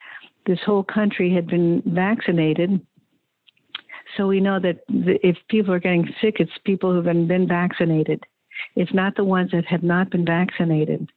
this 0.46 0.60
whole 0.66 0.84
country 0.84 1.34
had 1.34 1.48
been 1.48 1.82
vaccinated 1.86 2.80
so 4.18 4.28
we 4.28 4.40
know 4.40 4.60
that 4.60 4.80
if 4.90 5.38
people 5.50 5.74
are 5.74 5.80
getting 5.80 6.08
sick 6.22 6.36
it's 6.40 6.52
people 6.66 6.94
who've 6.94 7.06
been, 7.06 7.28
been 7.28 7.48
vaccinated 7.48 8.24
it's 8.76 8.94
not 8.94 9.16
the 9.16 9.24
ones 9.24 9.52
that 9.52 9.66
have 9.66 9.84
not 9.84 10.10
been 10.10 10.26
vaccinated. 10.26 11.10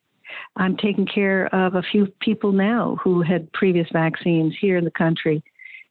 I'm 0.56 0.76
taking 0.76 1.06
care 1.06 1.46
of 1.54 1.74
a 1.74 1.82
few 1.82 2.06
people 2.20 2.52
now 2.52 2.98
who 3.02 3.22
had 3.22 3.52
previous 3.52 3.88
vaccines 3.92 4.54
here 4.60 4.76
in 4.76 4.84
the 4.84 4.90
country, 4.90 5.42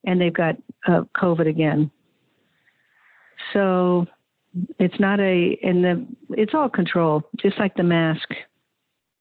and 0.06 0.20
they've 0.20 0.34
got 0.34 0.56
uh, 0.88 1.04
COVID 1.16 1.48
again. 1.48 1.90
So 3.54 4.06
it's 4.80 5.00
not 5.00 5.20
a, 5.20 5.58
and 5.64 5.84
the, 5.84 6.06
it's 6.32 6.54
all 6.54 6.70
control, 6.70 7.24
just 7.38 7.60
like 7.60 7.76
the 7.76 7.84
mask. 7.84 8.30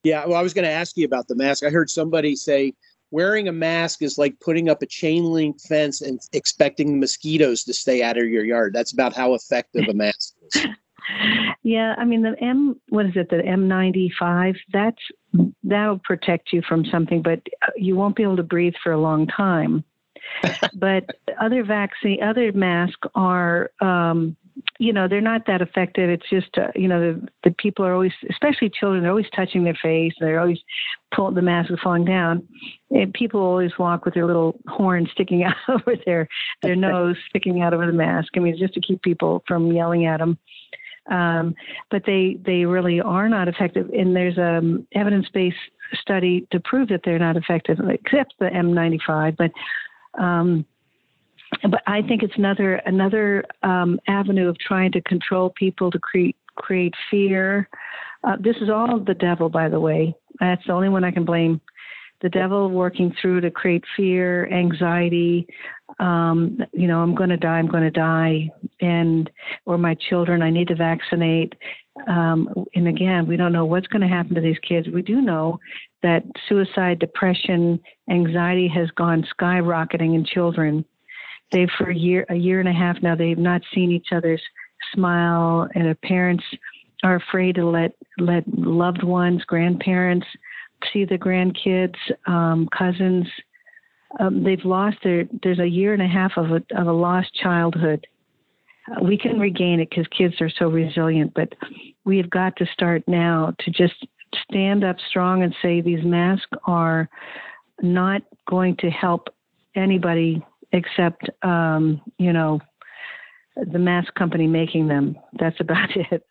Yeah, 0.03 0.27
well, 0.27 0.39
I 0.39 0.43
was 0.43 0.55
going 0.55 0.67
to 0.67 0.71
ask 0.71 0.97
you 0.97 1.07
about 1.07 1.29
the 1.29 1.35
mask. 1.35 1.65
I 1.65 1.71
heard 1.71 1.89
somebody 1.91 2.37
say 2.37 2.75
wearing 3.11 3.49
a 3.49 3.53
mask 3.53 4.03
is 4.03 4.19
like 4.19 4.39
putting 4.41 4.69
up 4.69 4.83
a 4.83 4.87
chain 4.87 5.25
link 5.25 5.61
fence 5.61 6.03
and 6.03 6.21
expecting 6.33 7.01
mosquitoes 7.01 7.65
to 7.65 7.73
stay 7.73 8.03
out 8.03 8.19
of 8.19 8.25
your 8.25 8.45
yard. 8.45 8.75
That's 8.75 8.93
about 8.93 9.15
how 9.15 9.35
effective 9.35 9.85
a 9.89 9.95
mask 9.95 10.35
is. 10.53 10.67
Yeah, 11.63 11.95
I 11.99 12.05
mean 12.05 12.23
the 12.23 12.35
M 12.43 12.81
what 12.89 13.07
is 13.07 13.13
it 13.15 13.29
the 13.31 13.37
N95 13.37 14.57
that's 14.73 15.01
that'll 15.63 15.99
protect 15.99 16.53
you 16.53 16.63
from 16.63 16.85
something 16.87 17.21
but 17.21 17.41
you 17.77 17.97
won't 17.97 18.17
be 18.17 18.23
able 18.23 18.37
to 18.37 18.43
breathe 18.43 18.75
for 18.83 18.93
a 18.93 19.01
long 19.01 19.27
time. 19.27 19.85
but 20.75 21.05
other 21.41 21.65
vaccine 21.65 22.23
other 22.23 22.53
masks 22.53 23.09
are 23.15 23.71
um, 23.81 24.37
you 24.79 24.93
know 24.93 25.09
they're 25.09 25.21
not 25.21 25.47
that 25.47 25.63
effective. 25.63 26.11
It's 26.11 26.29
just 26.29 26.57
uh, 26.59 26.69
you 26.75 26.89
know 26.89 27.01
the, 27.01 27.29
the 27.45 27.51
people 27.53 27.85
are 27.85 27.93
always 27.93 28.13
especially 28.31 28.71
children 28.71 29.03
they're 29.03 29.11
always 29.11 29.31
touching 29.35 29.65
their 29.65 29.79
face. 29.81 30.13
They're 30.21 30.41
always 30.41 30.61
pulling 31.15 31.35
the 31.35 31.43
mask 31.43 31.71
is 31.71 31.79
falling 31.83 32.05
down. 32.05 32.47
And 32.91 33.13
people 33.13 33.41
always 33.41 33.73
walk 33.79 34.05
with 34.05 34.15
their 34.15 34.27
little 34.27 34.59
horn 34.69 35.09
sticking 35.13 35.45
out 35.45 35.57
over 35.69 35.97
their 36.07 36.29
their 36.63 36.77
nose 36.77 37.17
sticking 37.29 37.63
out 37.63 37.75
over 37.75 37.87
the 37.87 37.93
mask. 37.93 38.29
I 38.37 38.41
mean 38.41 38.53
it's 38.53 38.61
just 38.61 38.75
to 38.75 38.81
keep 38.81 39.03
people 39.03 39.43
from 39.47 39.73
yelling 39.73 40.07
at 40.07 40.19
them 40.19 40.39
um, 41.11 41.55
but 41.91 42.05
they 42.07 42.39
they 42.45 42.65
really 42.65 43.01
are 43.01 43.29
not 43.29 43.49
effective. 43.49 43.91
And 43.91 44.17
there's 44.17 44.39
a 44.39 44.59
um, 44.59 44.87
evidence 44.95 45.27
based 45.33 45.57
study 45.95 46.47
to 46.51 46.61
prove 46.61 46.89
that 46.89 47.03
they're 47.05 47.19
not 47.19 47.37
effective, 47.37 47.79
except 47.89 48.35
the 48.39 48.47
N95. 48.47 49.37
But 49.37 49.53
um, 50.19 50.65
but 51.63 51.83
I 51.87 52.03
think 52.03 52.23
it's 52.23 52.37
another 52.37 52.77
another 52.87 53.45
um, 53.63 54.01
avenue 54.09 54.49
of 54.49 54.59
trying 54.59 54.93
to 54.93 55.01
control 55.03 55.51
people 55.57 55.91
to 55.91 55.99
create 55.99 56.37
create 56.57 56.95
fear. 57.11 57.69
Uh, 58.23 58.37
this 58.41 58.57
is 58.57 58.71
all 58.71 58.99
the 58.99 59.15
devil, 59.15 59.49
by 59.49 59.69
the 59.69 59.81
way. 59.81 60.15
That's 60.41 60.65
the 60.67 60.73
only 60.73 60.89
one 60.89 61.05
I 61.05 61.11
can 61.11 61.25
blame 61.25 61.61
the 62.23 62.29
devil 62.31 62.71
working 62.71 63.15
through 63.21 63.43
to 63.43 63.51
create 63.51 63.85
fear, 63.97 64.51
anxiety. 64.51 65.47
Um, 65.99 66.59
you 66.73 66.87
know, 66.89 67.01
I'm 67.01 67.15
going 67.15 67.29
to 67.29 67.37
die. 67.37 67.59
I'm 67.59 67.69
going 67.69 67.83
to 67.83 67.91
die, 67.91 68.51
and 68.81 69.31
or 69.67 69.77
my 69.77 69.95
children. 70.09 70.41
I 70.43 70.51
need 70.51 70.69
to 70.69 70.75
vaccinate. 70.75 71.55
Um, 72.09 72.49
and 72.75 72.89
again, 72.89 73.27
we 73.27 73.37
don't 73.37 73.53
know 73.53 73.65
what's 73.65 73.87
going 73.87 74.03
to 74.03 74.09
happen 74.09 74.35
to 74.35 74.41
these 74.41 74.59
kids. 74.67 74.89
We 74.89 75.03
do 75.03 75.21
know 75.21 75.61
that 76.03 76.25
suicide, 76.49 76.99
depression, 76.99 77.81
anxiety 78.11 78.69
has 78.69 78.91
gone 78.93 79.25
skyrocketing 79.39 80.15
in 80.15 80.25
children. 80.25 80.85
They 81.53 81.69
for 81.79 81.91
a 81.91 81.97
year, 81.97 82.27
a 82.29 82.35
year 82.35 82.61
and 82.61 82.69
a 82.69 82.73
half 82.73 82.97
now, 83.03 83.15
they've 83.15 83.39
not 83.39 83.63
seen 83.75 83.93
each 83.93 84.09
other's 84.13 84.43
smile, 84.93 85.69
and 85.75 85.85
their 85.87 85.95
parents 85.95 86.45
are 87.05 87.17
afraid 87.17 87.55
to 87.57 87.67
let 87.67 87.93
let 88.19 88.45
loved 88.49 89.03
ones, 89.03 89.45
grandparents, 89.45 90.27
see 90.93 91.05
the 91.05 91.19
grandkids, 91.19 91.97
um, 92.27 92.69
cousins. 92.77 93.27
Um, 94.21 94.43
they've 94.43 94.65
lost 94.65 94.97
their. 95.05 95.25
There's 95.43 95.59
a 95.59 95.69
year 95.69 95.93
and 95.93 96.03
a 96.03 96.09
half 96.09 96.33
of 96.37 96.51
a 96.51 96.63
of 96.77 96.87
a 96.87 96.93
lost 96.93 97.33
childhood. 97.35 98.07
Uh, 98.91 99.03
we 99.03 99.17
can 99.17 99.39
regain 99.39 99.81
it 99.81 99.91
because 99.91 100.07
kids 100.09 100.41
are 100.41 100.51
so 100.51 100.69
resilient, 100.69 101.33
but 101.35 101.55
we 102.05 102.17
have 102.19 102.31
got 102.31 102.57
to 102.57 102.67
start 102.67 103.03
now 103.07 103.55
to 103.61 103.71
just 103.71 104.07
stand 104.51 104.85
up 104.85 104.97
strong 105.09 105.43
and 105.43 105.55
say 105.63 105.81
these 105.81 106.05
masks 106.05 106.47
are 106.65 107.09
not 107.83 108.23
going 108.49 108.77
to 108.77 108.91
help 108.91 109.29
anybody 109.75 110.45
except 110.73 111.29
um, 111.43 112.01
you 112.19 112.33
know 112.33 112.61
the 113.57 113.79
mask 113.79 114.13
company 114.15 114.47
making 114.47 114.89
them. 114.89 115.17
That's 115.39 115.61
about 115.61 115.97
it. 115.97 116.25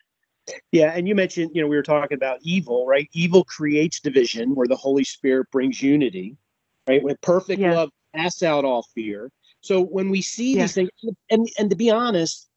Yeah, 0.72 0.92
and 0.94 1.08
you 1.08 1.14
mentioned, 1.14 1.52
you 1.54 1.62
know, 1.62 1.68
we 1.68 1.76
were 1.76 1.82
talking 1.82 2.16
about 2.16 2.38
evil, 2.42 2.86
right? 2.86 3.08
Evil 3.14 3.44
creates 3.44 4.00
division 4.00 4.54
where 4.54 4.66
the 4.66 4.76
Holy 4.76 5.04
Spirit 5.04 5.50
brings 5.50 5.80
unity, 5.82 6.36
right? 6.86 7.02
With 7.02 7.18
perfect 7.22 7.60
yeah. 7.60 7.74
love 7.74 7.90
casts 8.14 8.42
out 8.42 8.64
all 8.64 8.82
fear. 8.94 9.30
So 9.64 9.82
when 9.82 10.10
we 10.10 10.22
see 10.22 10.54
yeah. 10.54 10.62
these 10.62 10.74
things, 10.74 10.90
and 11.30 11.48
and 11.58 11.70
to 11.70 11.76
be 11.76 11.90
honest, 11.90 12.48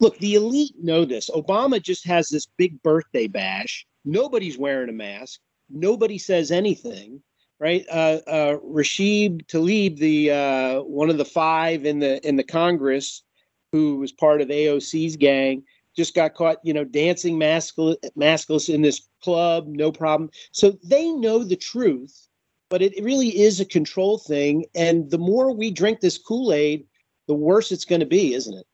look, 0.00 0.18
the 0.18 0.34
elite 0.34 0.74
know 0.80 1.04
this. 1.04 1.30
Obama 1.30 1.82
just 1.82 2.06
has 2.06 2.28
this 2.28 2.46
big 2.58 2.82
birthday 2.82 3.26
bash 3.26 3.86
Nobody's 4.04 4.58
wearing 4.58 4.88
a 4.88 4.92
mask. 4.92 5.40
Nobody 5.70 6.18
says 6.18 6.50
anything, 6.50 7.22
right? 7.60 7.84
Uh, 7.90 8.18
uh, 8.26 8.58
Rashid 8.62 9.46
Tlaib, 9.48 9.98
the 9.98 10.30
uh, 10.30 10.82
one 10.82 11.08
of 11.08 11.18
the 11.18 11.24
five 11.24 11.86
in 11.86 12.00
the 12.00 12.26
in 12.26 12.36
the 12.36 12.44
Congress, 12.44 13.22
who 13.70 13.98
was 13.98 14.12
part 14.12 14.40
of 14.40 14.48
AOC's 14.48 15.16
gang, 15.16 15.62
just 15.96 16.14
got 16.14 16.34
caught, 16.34 16.58
you 16.64 16.74
know, 16.74 16.84
dancing 16.84 17.38
maskless, 17.38 17.96
maskless 18.18 18.72
in 18.72 18.82
this 18.82 19.08
club, 19.22 19.66
no 19.68 19.92
problem. 19.92 20.30
So 20.50 20.78
they 20.82 21.10
know 21.10 21.44
the 21.44 21.56
truth, 21.56 22.28
but 22.72 22.80
it 22.80 22.94
really 23.04 23.38
is 23.38 23.60
a 23.60 23.66
control 23.66 24.16
thing. 24.16 24.64
And 24.74 25.10
the 25.10 25.18
more 25.18 25.52
we 25.52 25.70
drink 25.70 26.00
this 26.00 26.16
Kool 26.16 26.54
Aid, 26.54 26.86
the 27.28 27.34
worse 27.34 27.70
it's 27.70 27.84
going 27.84 28.00
to 28.00 28.06
be, 28.06 28.32
isn't 28.32 28.56
it? 28.56 28.66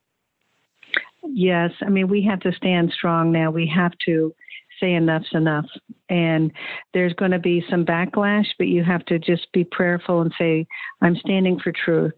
Yes. 1.24 1.72
I 1.82 1.88
mean, 1.88 2.06
we 2.06 2.22
have 2.22 2.38
to 2.40 2.52
stand 2.52 2.92
strong 2.92 3.32
now. 3.32 3.50
We 3.50 3.66
have 3.66 3.90
to 4.06 4.32
say 4.78 4.94
enough's 4.94 5.26
enough. 5.32 5.66
And 6.08 6.52
there's 6.94 7.12
going 7.14 7.32
to 7.32 7.40
be 7.40 7.64
some 7.68 7.84
backlash, 7.84 8.46
but 8.56 8.68
you 8.68 8.84
have 8.84 9.04
to 9.06 9.18
just 9.18 9.50
be 9.52 9.64
prayerful 9.64 10.20
and 10.20 10.32
say, 10.38 10.68
I'm 11.02 11.16
standing 11.16 11.58
for 11.58 11.72
truth. 11.72 12.14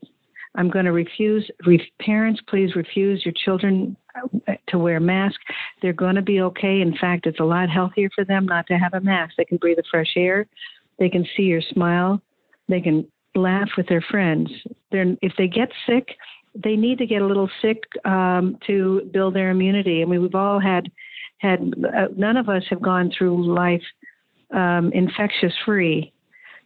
I'm 0.56 0.68
going 0.68 0.84
to 0.84 0.92
refuse. 0.92 1.50
Re- 1.64 1.92
parents, 1.98 2.42
please 2.46 2.76
refuse 2.76 3.24
your 3.24 3.32
children 3.42 3.96
uh, 4.46 4.52
to 4.68 4.78
wear 4.78 5.00
masks. 5.00 5.42
They're 5.80 5.94
going 5.94 6.16
to 6.16 6.22
be 6.22 6.42
okay. 6.42 6.82
In 6.82 6.94
fact, 6.98 7.26
it's 7.26 7.40
a 7.40 7.44
lot 7.44 7.70
healthier 7.70 8.10
for 8.14 8.26
them 8.26 8.44
not 8.44 8.66
to 8.66 8.76
have 8.76 8.92
a 8.92 9.00
mask. 9.00 9.36
They 9.38 9.46
can 9.46 9.56
breathe 9.56 9.78
the 9.78 9.84
fresh 9.90 10.12
air. 10.16 10.46
They 11.00 11.08
can 11.08 11.26
see 11.36 11.44
your 11.44 11.62
smile. 11.72 12.22
They 12.68 12.80
can 12.80 13.10
laugh 13.34 13.70
with 13.76 13.88
their 13.88 14.02
friends. 14.02 14.48
They're, 14.92 15.16
if 15.22 15.32
they 15.36 15.48
get 15.48 15.70
sick, 15.86 16.16
they 16.54 16.76
need 16.76 16.98
to 16.98 17.06
get 17.06 17.22
a 17.22 17.26
little 17.26 17.50
sick 17.62 17.82
um, 18.04 18.58
to 18.66 19.08
build 19.12 19.34
their 19.34 19.50
immunity. 19.50 20.02
I 20.02 20.04
mean, 20.04 20.22
we've 20.22 20.34
all 20.34 20.60
had 20.60 20.90
had 21.38 21.60
uh, 21.96 22.08
none 22.16 22.36
of 22.36 22.48
us 22.48 22.62
have 22.68 22.82
gone 22.82 23.10
through 23.16 23.54
life 23.54 23.82
um, 24.52 24.90
infectious 24.92 25.54
free. 25.64 26.12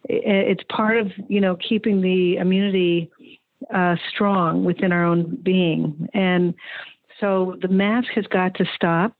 It's 0.06 0.62
part 0.68 0.98
of 0.98 1.12
you 1.28 1.40
know 1.40 1.56
keeping 1.56 2.00
the 2.00 2.36
immunity 2.36 3.10
uh, 3.72 3.96
strong 4.10 4.64
within 4.64 4.92
our 4.92 5.04
own 5.04 5.38
being, 5.42 6.08
and 6.12 6.54
so 7.20 7.56
the 7.62 7.68
mask 7.68 8.08
has 8.14 8.26
got 8.26 8.54
to 8.56 8.64
stop. 8.74 9.16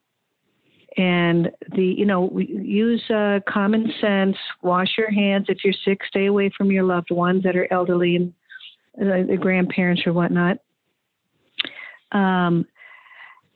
And 0.97 1.51
the 1.75 1.85
you 1.85 2.07
know 2.07 2.31
use 2.39 3.03
uh, 3.11 3.41
common 3.49 3.93
sense. 4.01 4.37
Wash 4.63 4.97
your 4.97 5.11
hands 5.11 5.47
if 5.49 5.59
you're 5.65 5.75
sick. 5.85 6.01
Stay 6.07 6.27
away 6.27 6.51
from 6.57 6.71
your 6.71 6.85
loved 6.85 7.11
ones 7.11 7.43
that 7.43 7.57
are 7.57 7.73
elderly 7.73 8.17
and 8.17 8.33
uh, 9.01 9.27
the 9.27 9.37
grandparents 9.37 10.03
or 10.07 10.13
whatnot. 10.13 10.59
Um, 12.13 12.65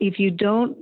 if 0.01 0.19
you 0.19 0.31
don't 0.31 0.77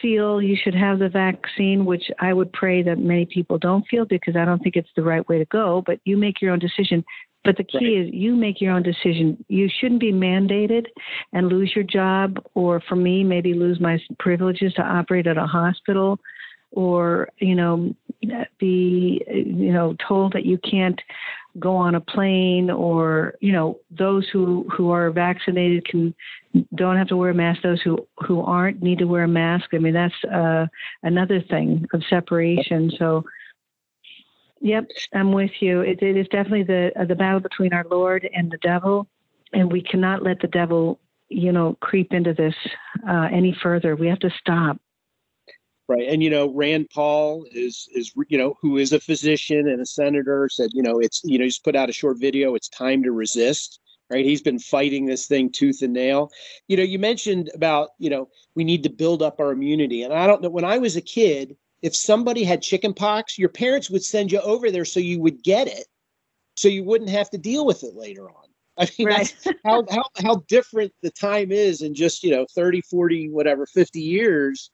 feel 0.00 0.40
you 0.42 0.56
should 0.62 0.74
have 0.74 0.98
the 0.98 1.08
vaccine, 1.08 1.84
which 1.84 2.10
I 2.18 2.32
would 2.32 2.52
pray 2.52 2.82
that 2.82 2.98
many 2.98 3.26
people 3.26 3.58
don't 3.58 3.86
feel 3.88 4.04
because 4.04 4.36
I 4.36 4.44
don't 4.44 4.62
think 4.62 4.76
it's 4.76 4.88
the 4.96 5.02
right 5.02 5.26
way 5.28 5.38
to 5.38 5.44
go, 5.46 5.82
but 5.84 6.00
you 6.04 6.16
make 6.16 6.40
your 6.40 6.52
own 6.52 6.58
decision. 6.58 7.04
But 7.44 7.56
the 7.56 7.64
key 7.64 7.98
right. 7.98 8.06
is 8.06 8.14
you 8.14 8.36
make 8.36 8.60
your 8.60 8.72
own 8.72 8.82
decision. 8.82 9.44
You 9.48 9.68
shouldn't 9.80 10.00
be 10.00 10.12
mandated 10.12 10.86
and 11.32 11.48
lose 11.48 11.72
your 11.74 11.84
job, 11.84 12.38
or 12.54 12.80
for 12.88 12.96
me, 12.96 13.24
maybe 13.24 13.54
lose 13.54 13.80
my 13.80 13.98
privileges 14.18 14.72
to 14.74 14.82
operate 14.82 15.26
at 15.26 15.36
a 15.36 15.46
hospital, 15.46 16.20
or 16.70 17.28
you 17.38 17.56
know, 17.56 17.94
be 18.58 19.24
you 19.28 19.72
know 19.72 19.96
told 20.06 20.32
that 20.34 20.44
you 20.44 20.58
can't 20.58 21.00
go 21.58 21.76
on 21.76 21.94
a 21.96 22.00
plane 22.00 22.70
or 22.70 23.34
you 23.40 23.52
know 23.52 23.78
those 23.90 24.26
who 24.32 24.66
who 24.74 24.90
are 24.90 25.10
vaccinated 25.10 25.86
can 25.86 26.14
don't 26.76 26.96
have 26.96 27.08
to 27.08 27.16
wear 27.16 27.30
a 27.30 27.34
mask 27.34 27.60
those 27.62 27.80
who 27.82 27.98
who 28.26 28.40
aren't 28.40 28.82
need 28.82 28.98
to 28.98 29.04
wear 29.04 29.24
a 29.24 29.28
mask 29.28 29.66
i 29.74 29.78
mean 29.78 29.92
that's 29.92 30.14
uh, 30.32 30.66
another 31.02 31.42
thing 31.50 31.86
of 31.92 32.02
separation 32.08 32.90
so 32.98 33.22
yep 34.62 34.88
i'm 35.14 35.32
with 35.32 35.50
you. 35.60 35.80
It, 35.80 36.02
it 36.02 36.16
is 36.16 36.26
definitely 36.28 36.62
the 36.62 36.92
uh, 36.98 37.04
the 37.04 37.14
battle 37.14 37.40
between 37.40 37.72
our 37.72 37.84
lord 37.90 38.28
and 38.32 38.50
the 38.50 38.58
devil 38.58 39.06
and 39.52 39.70
we 39.70 39.82
cannot 39.82 40.22
let 40.22 40.40
the 40.40 40.48
devil 40.48 40.98
you 41.28 41.52
know 41.52 41.76
creep 41.80 42.12
into 42.12 42.32
this 42.32 42.54
uh, 43.08 43.28
any 43.32 43.56
further. 43.62 43.96
We 43.96 44.08
have 44.08 44.20
to 44.20 44.30
stop. 44.38 44.78
Right 45.88 46.08
and 46.08 46.22
you 46.22 46.30
know 46.30 46.52
rand 46.54 46.88
paul 46.94 47.44
is 47.50 47.88
is 47.92 48.12
you 48.28 48.38
know 48.38 48.54
who 48.62 48.78
is 48.78 48.92
a 48.92 49.00
physician 49.00 49.68
and 49.68 49.80
a 49.80 49.86
senator 49.86 50.48
said 50.50 50.70
you 50.72 50.82
know 50.82 51.00
it's 51.00 51.20
you 51.24 51.38
know 51.38 51.44
he's 51.44 51.58
put 51.58 51.76
out 51.76 51.90
a 51.90 51.92
short 51.92 52.18
video 52.20 52.54
it's 52.54 52.68
time 52.68 53.02
to 53.02 53.12
resist 53.12 53.80
right? 54.10 54.26
He's 54.26 54.42
been 54.42 54.58
fighting 54.58 55.06
this 55.06 55.26
thing 55.26 55.50
tooth 55.50 55.80
and 55.80 55.94
nail. 55.94 56.30
You 56.68 56.76
know 56.76 56.82
you 56.82 56.98
mentioned 56.98 57.50
about 57.54 57.90
you 57.98 58.10
know 58.10 58.28
we 58.54 58.64
need 58.64 58.82
to 58.82 58.90
build 58.90 59.22
up 59.22 59.40
our 59.40 59.52
immunity 59.52 60.02
and 60.02 60.12
i 60.12 60.26
don't 60.26 60.42
know 60.42 60.50
when 60.50 60.64
i 60.64 60.78
was 60.78 60.96
a 60.96 61.00
kid 61.00 61.56
if 61.82 61.94
somebody 61.94 62.44
had 62.44 62.62
chicken 62.62 62.94
pox 62.94 63.38
your 63.38 63.48
parents 63.48 63.90
would 63.90 64.04
send 64.04 64.32
you 64.32 64.40
over 64.40 64.70
there 64.70 64.84
so 64.84 65.00
you 65.00 65.20
would 65.20 65.42
get 65.42 65.66
it 65.66 65.86
so 66.56 66.68
you 66.68 66.84
wouldn't 66.84 67.10
have 67.10 67.30
to 67.30 67.38
deal 67.38 67.66
with 67.66 67.82
it 67.82 67.94
later 67.94 68.28
on 68.28 68.42
I 68.78 68.88
mean, 68.98 69.08
right. 69.08 69.34
how, 69.66 69.84
how, 69.90 70.04
how 70.22 70.36
different 70.48 70.92
the 71.02 71.10
time 71.10 71.52
is 71.52 71.82
in 71.82 71.94
just, 71.94 72.22
you 72.22 72.30
know, 72.30 72.46
30, 72.54 72.80
40, 72.80 73.28
whatever, 73.28 73.66
50 73.66 74.00
years 74.00 74.70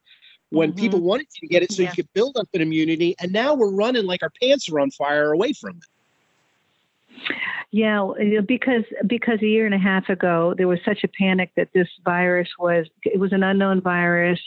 when 0.51 0.71
mm-hmm. 0.71 0.79
people 0.79 1.01
wanted 1.01 1.27
you 1.35 1.47
to 1.47 1.51
get 1.51 1.63
it 1.63 1.71
so 1.71 1.83
yeah. 1.83 1.89
you 1.89 1.95
could 1.95 2.13
build 2.13 2.37
up 2.37 2.47
an 2.53 2.61
immunity. 2.61 3.15
And 3.19 3.33
now 3.33 3.53
we're 3.53 3.73
running 3.73 4.05
like 4.05 4.23
our 4.23 4.31
pants 4.41 4.69
are 4.69 4.79
on 4.79 4.91
fire 4.91 5.33
away 5.33 5.53
from 5.53 5.77
it. 5.77 7.35
Yeah, 7.71 8.13
because 8.47 8.83
because 9.05 9.39
a 9.43 9.45
year 9.45 9.67
and 9.67 9.75
a 9.75 9.79
half 9.79 10.09
ago 10.09 10.55
there 10.57 10.67
was 10.67 10.79
such 10.83 11.03
a 11.03 11.07
panic 11.07 11.51
that 11.55 11.69
this 11.73 11.87
virus 12.03 12.49
was 12.57 12.87
it 13.03 13.19
was 13.19 13.31
an 13.31 13.43
unknown 13.43 13.79
virus 13.81 14.39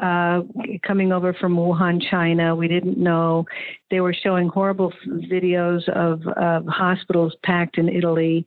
uh, 0.00 0.42
coming 0.86 1.12
over 1.12 1.32
from 1.34 1.56
Wuhan, 1.56 2.00
China. 2.10 2.54
We 2.54 2.68
didn't 2.68 2.98
know. 2.98 3.44
They 3.90 4.00
were 4.00 4.14
showing 4.14 4.48
horrible 4.48 4.92
videos 5.30 5.88
of, 5.88 6.26
of 6.36 6.66
hospitals 6.66 7.34
packed 7.44 7.78
in 7.78 7.88
Italy, 7.88 8.46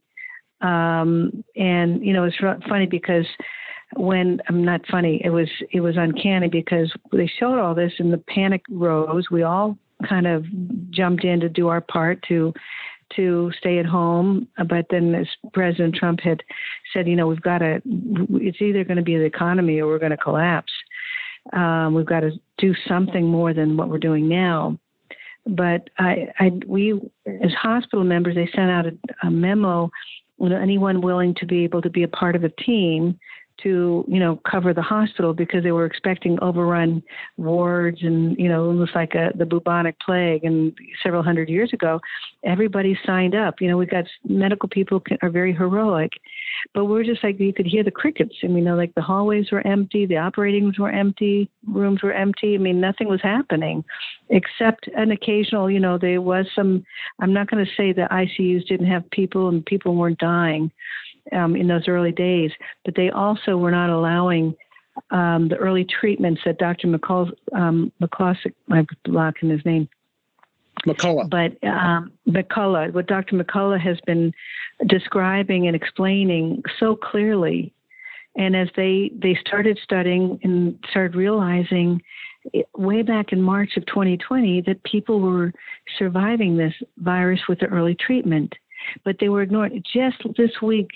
um, 0.61 1.43
and 1.55 2.05
you 2.05 2.13
know 2.13 2.25
it's 2.25 2.37
funny 2.67 2.85
because 2.85 3.25
when 3.95 4.39
I'm 4.47 4.63
not 4.63 4.81
funny, 4.91 5.21
it 5.23 5.29
was 5.29 5.49
it 5.71 5.81
was 5.81 5.95
uncanny 5.97 6.49
because 6.49 6.93
they 7.11 7.31
showed 7.39 7.59
all 7.59 7.73
this 7.73 7.93
and 7.99 8.13
the 8.13 8.23
panic 8.33 8.61
rose. 8.69 9.25
We 9.31 9.43
all 9.43 9.77
kind 10.07 10.27
of 10.27 10.45
jumped 10.91 11.23
in 11.23 11.39
to 11.39 11.49
do 11.49 11.67
our 11.67 11.81
part 11.81 12.23
to 12.27 12.53
to 13.15 13.51
stay 13.57 13.79
at 13.79 13.85
home. 13.85 14.47
But 14.67 14.85
then, 14.89 15.15
as 15.15 15.27
President 15.53 15.95
Trump 15.95 16.19
had 16.21 16.43
said, 16.93 17.07
you 17.07 17.15
know, 17.15 17.27
we've 17.27 17.41
got 17.41 17.59
to. 17.59 17.81
It's 17.85 18.61
either 18.61 18.83
going 18.83 18.97
to 18.97 19.03
be 19.03 19.17
the 19.17 19.23
economy 19.23 19.79
or 19.79 19.87
we're 19.87 19.99
going 19.99 20.11
to 20.11 20.17
collapse. 20.17 20.71
Um, 21.53 21.93
we've 21.93 22.05
got 22.05 22.21
to 22.21 22.31
do 22.57 22.73
something 22.87 23.25
more 23.25 23.53
than 23.53 23.77
what 23.77 23.89
we're 23.89 23.97
doing 23.97 24.27
now. 24.27 24.77
But 25.45 25.89
I, 25.97 26.27
I 26.39 26.51
we 26.67 26.93
as 27.25 27.53
hospital 27.53 28.03
members, 28.03 28.35
they 28.35 28.49
sent 28.55 28.69
out 28.69 28.85
a, 28.85 28.97
a 29.23 29.31
memo. 29.31 29.89
You 30.39 30.49
know, 30.49 30.57
anyone 30.57 31.01
willing 31.01 31.35
to 31.35 31.45
be 31.45 31.63
able 31.63 31.81
to 31.81 31.89
be 31.89 32.03
a 32.03 32.07
part 32.07 32.35
of 32.35 32.43
a 32.43 32.49
team 32.49 33.19
to 33.63 34.05
you 34.07 34.19
know 34.19 34.39
cover 34.49 34.73
the 34.73 34.81
hospital 34.81 35.33
because 35.33 35.63
they 35.63 35.71
were 35.71 35.85
expecting 35.85 36.37
overrun 36.41 37.03
wards 37.37 37.99
and 38.01 38.37
you 38.37 38.47
know 38.47 38.69
was 38.69 38.89
like 38.95 39.15
a, 39.15 39.31
the 39.35 39.45
bubonic 39.45 39.99
plague. 39.99 40.43
And 40.43 40.73
several 41.03 41.23
hundred 41.23 41.49
years 41.49 41.71
ago 41.73 41.99
everybody 42.43 42.97
signed 43.05 43.35
up. 43.35 43.55
You 43.61 43.69
know 43.69 43.77
we 43.77 43.85
got 43.85 44.05
medical 44.23 44.69
people 44.69 45.01
are 45.21 45.29
very 45.29 45.53
heroic. 45.53 46.11
But 46.73 46.85
we're 46.85 47.03
just 47.03 47.23
like 47.23 47.39
you 47.39 47.53
could 47.53 47.65
hear 47.65 47.83
the 47.83 47.91
crickets. 47.91 48.35
Mean 48.43 48.57
you 48.57 48.63
know 48.63 48.75
like 48.75 48.93
the 48.95 49.01
hallways 49.01 49.51
were 49.51 49.65
empty 49.65 50.05
the 50.05 50.17
operating 50.17 50.65
rooms 50.65 50.79
were 50.79 50.91
empty 50.91 51.49
rooms 51.67 52.03
were 52.03 52.13
empty. 52.13 52.55
I 52.55 52.57
mean 52.57 52.79
nothing 52.79 53.07
was 53.07 53.21
happening 53.21 53.83
except 54.29 54.87
an 54.95 55.11
occasional 55.11 55.69
you 55.69 55.79
know 55.79 55.97
there 55.97 56.21
was 56.21 56.45
some 56.55 56.85
I'm 57.19 57.33
not 57.33 57.49
going 57.49 57.65
to 57.65 57.71
say 57.75 57.93
the 57.93 58.07
ICUs 58.11 58.67
didn't 58.67 58.87
have 58.87 59.09
people 59.11 59.49
and 59.49 59.65
people 59.65 59.95
weren't 59.95 60.19
dying 60.19 60.71
um, 61.31 61.55
in 61.55 61.67
those 61.67 61.87
early 61.87 62.11
days, 62.11 62.51
but 62.85 62.95
they 62.95 63.09
also 63.09 63.57
were 63.57 63.71
not 63.71 63.89
allowing 63.89 64.55
um, 65.11 65.47
the 65.47 65.55
early 65.55 65.85
treatments 65.85 66.41
that 66.45 66.57
Dr. 66.57 66.87
McCall, 66.87 67.31
um, 67.53 67.91
McCloskey, 68.01 68.53
I'm 68.69 68.87
blocking 69.05 69.49
his 69.49 69.63
name. 69.65 69.87
McCullough. 70.85 71.29
But 71.29 71.67
um, 71.67 72.11
McCullough, 72.27 72.93
what 72.93 73.07
Dr. 73.07 73.35
McCullough 73.35 73.79
has 73.79 73.97
been 74.05 74.33
describing 74.87 75.67
and 75.67 75.75
explaining 75.75 76.63
so 76.79 76.95
clearly, 76.95 77.73
and 78.37 78.55
as 78.55 78.69
they 78.75 79.11
they 79.21 79.37
started 79.45 79.77
studying 79.83 80.39
and 80.43 80.79
started 80.89 81.15
realizing 81.15 82.01
way 82.77 83.01
back 83.01 83.31
in 83.33 83.41
March 83.41 83.75
of 83.75 83.85
2020 83.87 84.61
that 84.61 84.81
people 84.83 85.19
were 85.19 85.51
surviving 85.97 86.55
this 86.55 86.73
virus 86.97 87.41
with 87.49 87.59
the 87.59 87.65
early 87.67 87.95
treatment, 87.95 88.53
but 89.03 89.17
they 89.19 89.29
were 89.29 89.41
ignored. 89.41 89.73
Just 89.93 90.17
this 90.37 90.61
week, 90.61 90.89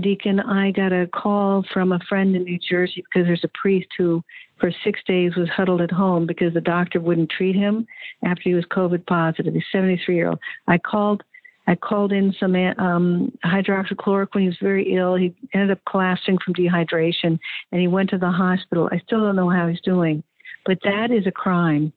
Deacon, 0.00 0.40
I 0.40 0.70
got 0.70 0.92
a 0.92 1.06
call 1.06 1.64
from 1.72 1.92
a 1.92 1.98
friend 2.08 2.34
in 2.36 2.44
New 2.44 2.58
Jersey 2.58 3.02
because 3.02 3.26
there's 3.26 3.44
a 3.44 3.50
priest 3.60 3.88
who, 3.96 4.22
for 4.58 4.70
six 4.82 5.00
days, 5.06 5.36
was 5.36 5.48
huddled 5.48 5.80
at 5.80 5.90
home 5.90 6.26
because 6.26 6.52
the 6.54 6.60
doctor 6.60 7.00
wouldn't 7.00 7.30
treat 7.30 7.56
him 7.56 7.86
after 8.24 8.42
he 8.44 8.54
was 8.54 8.64
COVID 8.66 9.06
positive. 9.06 9.54
He's 9.54 9.62
73 9.72 10.14
year 10.14 10.28
old. 10.28 10.40
I 10.66 10.78
called. 10.78 11.22
I 11.66 11.74
called 11.74 12.12
in 12.12 12.34
some 12.38 12.54
um, 12.54 13.32
hydroxychloroquine. 13.42 14.40
He 14.42 14.48
was 14.48 14.58
very 14.60 14.94
ill. 14.94 15.14
He 15.14 15.34
ended 15.54 15.70
up 15.70 15.80
collapsing 15.88 16.36
from 16.44 16.52
dehydration, 16.52 17.38
and 17.72 17.80
he 17.80 17.88
went 17.88 18.10
to 18.10 18.18
the 18.18 18.30
hospital. 18.30 18.90
I 18.92 18.98
still 18.98 19.20
don't 19.20 19.34
know 19.34 19.48
how 19.48 19.68
he's 19.68 19.80
doing, 19.80 20.22
but 20.66 20.76
that 20.84 21.10
is 21.10 21.26
a 21.26 21.32
crime. 21.32 21.90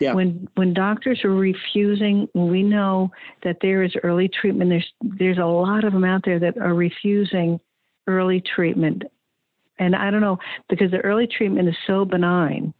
Yeah. 0.00 0.14
When 0.14 0.48
when 0.56 0.74
doctors 0.74 1.24
are 1.24 1.34
refusing, 1.34 2.28
we 2.34 2.62
know 2.62 3.10
that 3.44 3.58
there 3.62 3.82
is 3.82 3.94
early 4.02 4.28
treatment. 4.28 4.70
There's 4.70 4.92
there's 5.18 5.38
a 5.38 5.44
lot 5.44 5.84
of 5.84 5.92
them 5.92 6.04
out 6.04 6.22
there 6.24 6.38
that 6.38 6.58
are 6.58 6.74
refusing 6.74 7.58
early 8.06 8.42
treatment, 8.54 9.04
and 9.78 9.96
I 9.96 10.10
don't 10.10 10.20
know 10.20 10.38
because 10.68 10.90
the 10.90 11.00
early 11.00 11.26
treatment 11.26 11.68
is 11.68 11.76
so 11.86 12.04
benign. 12.04 12.74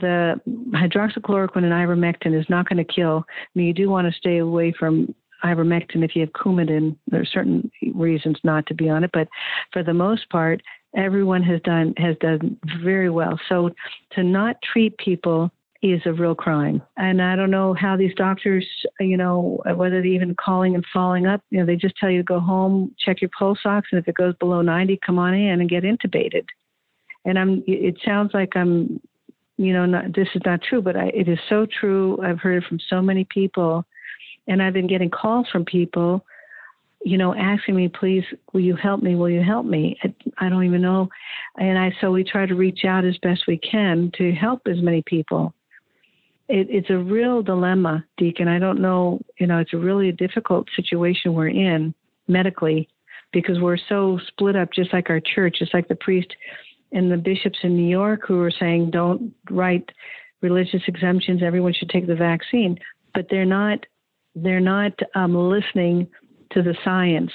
The 0.00 0.40
hydroxychloroquine 0.72 1.64
and 1.64 1.72
ivermectin 1.72 2.38
is 2.38 2.46
not 2.48 2.68
going 2.68 2.84
to 2.84 2.92
kill. 2.92 3.24
I 3.28 3.46
mean, 3.54 3.66
you 3.66 3.74
do 3.74 3.90
want 3.90 4.10
to 4.10 4.18
stay 4.18 4.38
away 4.38 4.72
from 4.76 5.14
ivermectin 5.44 6.04
if 6.04 6.16
you 6.16 6.22
have 6.22 6.32
Coumadin. 6.32 6.96
There 7.08 7.20
are 7.20 7.26
certain 7.26 7.70
reasons 7.94 8.38
not 8.42 8.66
to 8.66 8.74
be 8.74 8.88
on 8.88 9.04
it, 9.04 9.10
but 9.12 9.28
for 9.72 9.82
the 9.82 9.94
most 9.94 10.28
part, 10.30 10.62
everyone 10.96 11.42
has 11.42 11.60
done 11.62 11.94
has 11.98 12.16
done 12.20 12.58
very 12.82 13.10
well. 13.10 13.38
So 13.48 13.70
to 14.12 14.22
not 14.22 14.56
treat 14.72 14.96
people 14.98 15.50
is 15.82 16.00
a 16.04 16.12
real 16.12 16.34
crime. 16.34 16.82
And 16.96 17.22
I 17.22 17.36
don't 17.36 17.50
know 17.50 17.74
how 17.74 17.96
these 17.96 18.14
doctors, 18.14 18.66
you 19.00 19.16
know, 19.16 19.62
whether 19.64 20.02
they're 20.02 20.06
even 20.06 20.34
calling 20.34 20.74
and 20.74 20.84
following 20.92 21.26
up. 21.26 21.42
You 21.50 21.60
know, 21.60 21.66
they 21.66 21.76
just 21.76 21.96
tell 21.96 22.10
you 22.10 22.18
to 22.18 22.24
go 22.24 22.40
home, 22.40 22.94
check 22.98 23.20
your 23.20 23.30
pulse 23.36 23.60
ox, 23.64 23.88
and 23.92 23.98
if 23.98 24.06
it 24.06 24.14
goes 24.14 24.34
below 24.36 24.60
90, 24.60 25.00
come 25.04 25.18
on 25.18 25.34
in 25.34 25.60
and 25.60 25.70
get 25.70 25.84
intubated. 25.84 26.44
And 27.24 27.38
I'm. 27.38 27.62
It 27.66 27.96
sounds 28.04 28.32
like 28.34 28.56
I'm. 28.56 29.00
You 29.56 29.74
know, 29.74 29.84
not, 29.84 30.14
this 30.14 30.28
is 30.34 30.40
not 30.46 30.62
true, 30.62 30.80
but 30.80 30.96
I, 30.96 31.08
it 31.08 31.28
is 31.28 31.38
so 31.50 31.66
true. 31.66 32.18
I've 32.22 32.38
heard 32.38 32.62
it 32.62 32.66
from 32.66 32.80
so 32.88 33.02
many 33.02 33.26
people, 33.28 33.84
and 34.48 34.62
I've 34.62 34.72
been 34.72 34.86
getting 34.86 35.10
calls 35.10 35.48
from 35.50 35.66
people 35.66 36.24
you 37.02 37.16
know, 37.16 37.34
asking 37.34 37.74
me, 37.74 37.88
please, 37.88 38.24
will 38.52 38.60
you 38.60 38.76
help 38.76 39.02
me? 39.02 39.14
Will 39.14 39.30
you 39.30 39.42
help 39.42 39.64
me? 39.64 39.98
I 40.36 40.50
don't 40.50 40.64
even 40.64 40.82
know. 40.82 41.08
And 41.56 41.78
I, 41.78 41.92
so 41.98 42.10
we 42.10 42.22
try 42.22 42.44
to 42.44 42.54
reach 42.54 42.84
out 42.84 43.06
as 43.06 43.16
best 43.22 43.44
we 43.48 43.56
can 43.56 44.12
to 44.18 44.32
help 44.32 44.60
as 44.66 44.82
many 44.82 45.02
people 45.06 45.54
it, 46.50 46.66
it's 46.68 46.90
a 46.90 46.98
real 46.98 47.42
dilemma, 47.42 48.04
Deacon. 48.16 48.48
I 48.48 48.58
don't 48.58 48.80
know, 48.80 49.20
you 49.38 49.46
know, 49.46 49.58
it's 49.58 49.72
a 49.72 49.78
really 49.78 50.12
difficult 50.12 50.68
situation 50.74 51.34
we're 51.34 51.48
in 51.48 51.94
medically 52.28 52.88
because 53.32 53.60
we're 53.60 53.78
so 53.88 54.18
split 54.26 54.56
up, 54.56 54.72
just 54.72 54.92
like 54.92 55.08
our 55.10 55.20
church, 55.20 55.56
just 55.60 55.72
like 55.72 55.88
the 55.88 55.94
priest 55.94 56.34
and 56.92 57.10
the 57.10 57.16
bishops 57.16 57.58
in 57.62 57.76
New 57.76 57.88
York 57.88 58.22
who 58.26 58.40
are 58.42 58.50
saying 58.50 58.90
don't 58.90 59.32
write 59.48 59.88
religious 60.42 60.82
exemptions, 60.88 61.42
everyone 61.42 61.72
should 61.72 61.90
take 61.90 62.06
the 62.06 62.14
vaccine, 62.14 62.76
but 63.14 63.26
they're 63.30 63.44
not 63.44 63.86
they're 64.36 64.60
not 64.60 64.92
um, 65.14 65.34
listening 65.34 66.08
to 66.52 66.62
the 66.62 66.74
science. 66.84 67.32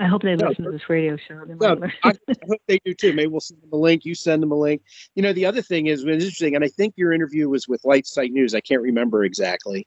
I 0.00 0.06
hope 0.06 0.22
they 0.22 0.36
listen 0.36 0.64
to 0.64 0.70
this 0.70 0.88
radio 0.88 1.16
show. 1.16 1.44
No, 1.44 1.78
I, 2.02 2.10
I, 2.10 2.12
hope 2.48 2.62
they 2.66 2.78
do 2.84 2.94
too. 2.94 3.12
Maybe 3.12 3.28
we'll 3.28 3.40
send 3.40 3.62
them 3.62 3.70
a 3.72 3.76
link. 3.76 4.04
You 4.04 4.14
send 4.14 4.42
them 4.42 4.52
a 4.52 4.58
link. 4.58 4.82
You 5.14 5.22
know, 5.22 5.32
the 5.32 5.46
other 5.46 5.62
thing 5.62 5.86
is 5.86 6.02
it's 6.02 6.08
interesting, 6.08 6.54
and 6.54 6.64
I 6.64 6.68
think 6.68 6.94
your 6.96 7.12
interview 7.12 7.48
was 7.48 7.68
with 7.68 7.82
LifeSite 7.82 8.30
News. 8.30 8.54
I 8.54 8.60
can't 8.60 8.82
remember 8.82 9.24
exactly, 9.24 9.86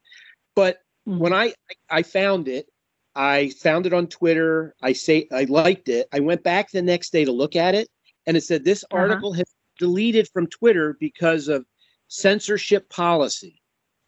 but 0.56 0.80
mm-hmm. 1.08 1.20
when 1.20 1.34
I 1.34 1.54
I 1.90 2.04
found 2.04 2.48
it, 2.48 2.68
I 3.16 3.50
found 3.62 3.86
it 3.86 3.94
on 3.94 4.08
Twitter. 4.08 4.76
I 4.82 4.94
say 4.94 5.28
I 5.32 5.46
liked 5.46 5.90
it. 5.90 6.08
I 6.14 6.20
went 6.20 6.44
back 6.44 6.72
the 6.72 6.82
next 6.82 7.12
day 7.12 7.26
to 7.26 7.32
look 7.32 7.56
at 7.56 7.76
it, 7.76 7.88
and 8.28 8.38
it 8.38 8.44
said 8.44 8.64
this 8.64 8.84
uh-huh. 8.86 8.98
article 8.98 9.34
has 9.34 9.54
deleted 9.80 10.30
from 10.30 10.48
Twitter 10.48 10.98
because 11.00 11.48
of 11.48 11.66
censorship 12.08 12.90
policy, 12.90 13.62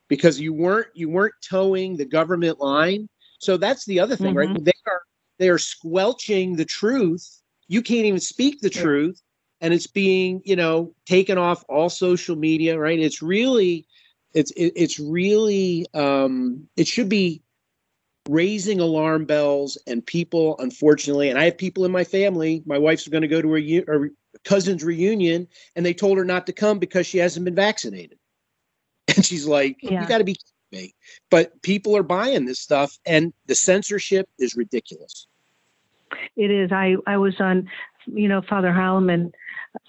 because 0.07 0.39
you 0.39 0.53
weren't 0.53 0.88
you 0.93 1.10
weren't 1.10 1.36
toeing 1.47 1.97
the 1.97 2.05
government 2.05 2.60
line. 2.60 3.10
So 3.39 3.55
that's 3.55 3.86
the 3.86 3.99
other 3.99 4.15
thing, 4.15 4.33
mm-hmm. 4.33 4.53
right? 4.53 4.65
They 4.65 4.71
are 4.88 5.01
they 5.39 5.50
are 5.50 5.58
squelching 5.58 6.56
the 6.56 6.65
truth. 6.65 7.41
You 7.67 7.82
can't 7.82 8.06
even 8.06 8.19
speak 8.19 8.62
the 8.62 8.69
truth, 8.69 9.21
and 9.62 9.73
it's 9.73 9.88
being 9.88 10.41
you 10.45 10.56
know 10.56 10.93
taken 11.06 11.38
off 11.38 11.63
all 11.69 11.89
social 11.89 12.36
media. 12.36 12.80
Right? 12.80 13.00
It's 13.00 13.21
really, 13.21 13.88
it's 14.34 14.52
it, 14.52 14.73
it's 14.76 15.00
really, 15.00 15.86
um, 15.93 16.67
it 16.76 16.88
should 16.88 17.10
be 17.10 17.41
raising 18.30 18.80
alarm 18.80 19.26
bells 19.26 19.78
and 19.88 20.06
people 20.06 20.58
unfortunately 20.60 21.30
and 21.30 21.39
i 21.39 21.45
have 21.45 21.58
people 21.58 21.86
in 21.86 21.91
my 21.93 22.04
family 22.04 22.62
my 22.65 22.78
wife's 22.78 23.08
going 23.08 23.21
to 23.21 23.28
go 23.28 23.41
to 23.41 23.56
a, 23.56 23.78
a 23.88 24.10
cousin's 24.43 24.84
reunion 24.84 25.47
and 25.76 25.86
they 25.86 25.93
told 25.93 26.17
her 26.17 26.26
not 26.26 26.45
to 26.45 26.52
come 26.52 26.78
because 26.78 27.08
she 27.08 27.17
hasn't 27.17 27.45
been 27.45 27.56
vaccinated 27.56 28.17
and 29.15 29.26
she's 29.26 29.47
like 29.47 29.78
yeah. 29.82 30.02
you 30.02 30.08
got 30.08 30.17
to 30.17 30.23
be 30.23 30.36
me. 30.71 30.93
But 31.30 31.62
people 31.62 31.95
are 31.95 32.03
buying 32.03 32.45
this 32.45 32.60
stuff, 32.60 32.97
and 33.06 33.34
the 33.45 33.56
censorship 33.56 34.30
is 34.39 34.56
ridiculous. 34.56 35.27
It 36.36 36.51
is. 36.51 36.71
I 36.71 36.95
I 37.06 37.17
was 37.17 37.36
on, 37.39 37.69
you 38.06 38.27
know, 38.27 38.41
Father 38.41 38.71
Heilman. 38.71 39.32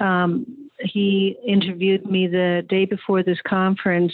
Um, 0.00 0.70
he 0.80 1.36
interviewed 1.46 2.06
me 2.06 2.26
the 2.26 2.64
day 2.68 2.84
before 2.84 3.22
this 3.22 3.38
conference, 3.46 4.12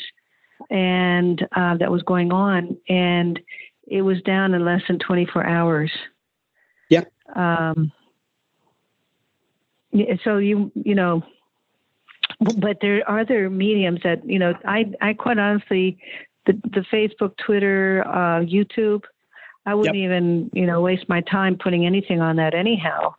and 0.70 1.46
uh, 1.56 1.76
that 1.78 1.90
was 1.90 2.02
going 2.02 2.32
on, 2.32 2.76
and 2.88 3.40
it 3.86 4.02
was 4.02 4.20
down 4.22 4.54
in 4.54 4.64
less 4.64 4.82
than 4.88 4.98
24 4.98 5.44
hours. 5.46 5.90
Yeah. 6.88 7.04
Um, 7.34 7.92
so 10.24 10.38
you 10.38 10.72
you 10.74 10.94
know 10.94 11.22
but 12.40 12.78
there 12.80 13.08
are 13.08 13.20
other 13.20 13.48
mediums 13.48 14.00
that 14.02 14.28
you 14.28 14.38
know 14.38 14.54
i 14.64 14.84
i 15.00 15.12
quite 15.12 15.38
honestly 15.38 15.98
the, 16.46 16.52
the 16.52 16.84
Facebook, 16.92 17.36
Twitter, 17.44 18.04
uh, 18.06 18.40
YouTube. 18.40 19.02
I 19.66 19.74
wouldn't 19.74 19.96
yep. 19.96 20.04
even, 20.04 20.50
you 20.52 20.66
know, 20.66 20.80
waste 20.80 21.08
my 21.08 21.22
time 21.22 21.56
putting 21.56 21.86
anything 21.86 22.20
on 22.20 22.36
that 22.36 22.54
anyhow. 22.54 23.14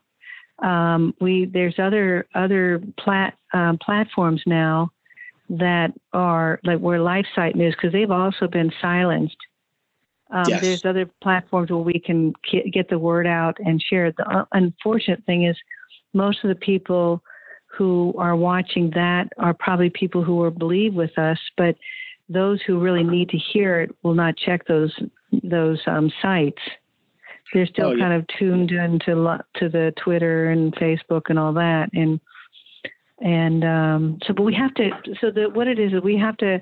Um, 0.60 1.14
we 1.20 1.46
there's 1.46 1.80
other 1.80 2.28
other 2.34 2.82
plat 2.98 3.34
um, 3.54 3.78
platforms 3.78 4.42
now 4.46 4.92
that 5.50 5.94
are 6.14 6.60
like 6.64 6.80
where 6.80 7.00
LifeSite 7.00 7.56
News 7.56 7.76
because 7.76 7.92
they've 7.92 8.12
also 8.12 8.48
been 8.48 8.72
silenced. 8.82 9.38
Um, 10.32 10.46
yes. 10.48 10.62
There's 10.62 10.86
other 10.86 11.10
platforms 11.22 11.70
where 11.70 11.80
we 11.80 12.00
can 12.00 12.34
get 12.72 12.90
the 12.90 12.98
word 12.98 13.28
out 13.28 13.58
and 13.64 13.82
share. 13.82 14.12
The 14.12 14.48
unfortunate 14.54 15.24
thing 15.26 15.44
is, 15.44 15.58
most 16.14 16.44
of 16.44 16.48
the 16.48 16.56
people 16.56 17.22
who 17.68 18.14
are 18.18 18.36
watching 18.36 18.90
that 18.92 19.28
are 19.38 19.54
probably 19.54 19.90
people 19.90 20.24
who 20.24 20.38
will 20.38 20.52
believe 20.52 20.94
with 20.94 21.18
us, 21.20 21.38
but 21.58 21.76
those 22.30 22.62
who 22.66 22.80
really 22.80 23.04
need 23.04 23.30
to 23.30 23.38
hear 23.38 23.82
it 23.82 23.96
will 24.04 24.14
not 24.14 24.36
check 24.38 24.66
those 24.68 24.94
those 25.44 25.80
um, 25.88 26.12
sites. 26.22 26.62
They're 27.54 27.68
still 27.68 27.88
oh, 27.88 27.94
yeah. 27.94 28.04
kind 28.04 28.14
of 28.14 28.28
tuned 28.40 28.72
into 28.72 29.40
to 29.56 29.70
the 29.70 29.94
Twitter 30.04 30.50
and 30.50 30.76
Facebook 30.76 31.24
and 31.30 31.38
all 31.38 31.54
that, 31.54 31.90
and 31.94 32.20
and 33.22 33.64
um, 33.64 34.20
so. 34.26 34.34
But 34.34 34.44
we 34.44 34.54
have 34.56 34.74
to. 34.76 34.90
So 35.22 35.32
the 35.32 35.50
what 35.50 35.68
it 35.68 35.80
is 35.80 35.94
is 35.94 36.02
we 36.02 36.18
have 36.18 36.38
to. 36.38 36.62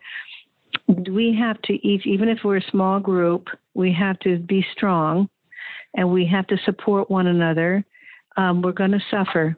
We 0.88 1.36
have 1.40 1.62
to 1.64 1.74
each, 1.88 2.06
even 2.06 2.28
if 2.28 2.40
we're 2.44 2.58
a 2.58 2.72
small 2.72 3.00
group, 3.00 3.48
we 3.74 3.94
have 3.94 4.20
to 4.20 4.40
be 4.40 4.66
strong, 4.76 5.30
and 5.96 6.12
we 6.12 6.26
have 6.26 6.48
to 6.48 6.58
support 6.66 7.10
one 7.10 7.28
another. 7.28 7.86
Um, 8.38 8.62
we're 8.62 8.72
going 8.72 8.92
to 8.92 9.04
suffer. 9.10 9.56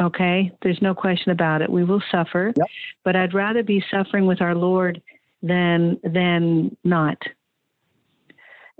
Okay, 0.00 0.50
there's 0.62 0.82
no 0.82 0.94
question 0.94 1.30
about 1.30 1.62
it. 1.62 1.70
We 1.70 1.84
will 1.84 2.02
suffer, 2.10 2.52
yep. 2.56 2.66
but 3.04 3.14
I'd 3.14 3.34
rather 3.34 3.62
be 3.62 3.84
suffering 3.90 4.26
with 4.26 4.40
our 4.40 4.54
Lord 4.54 5.00
than 5.44 6.00
than 6.02 6.76
not. 6.84 7.18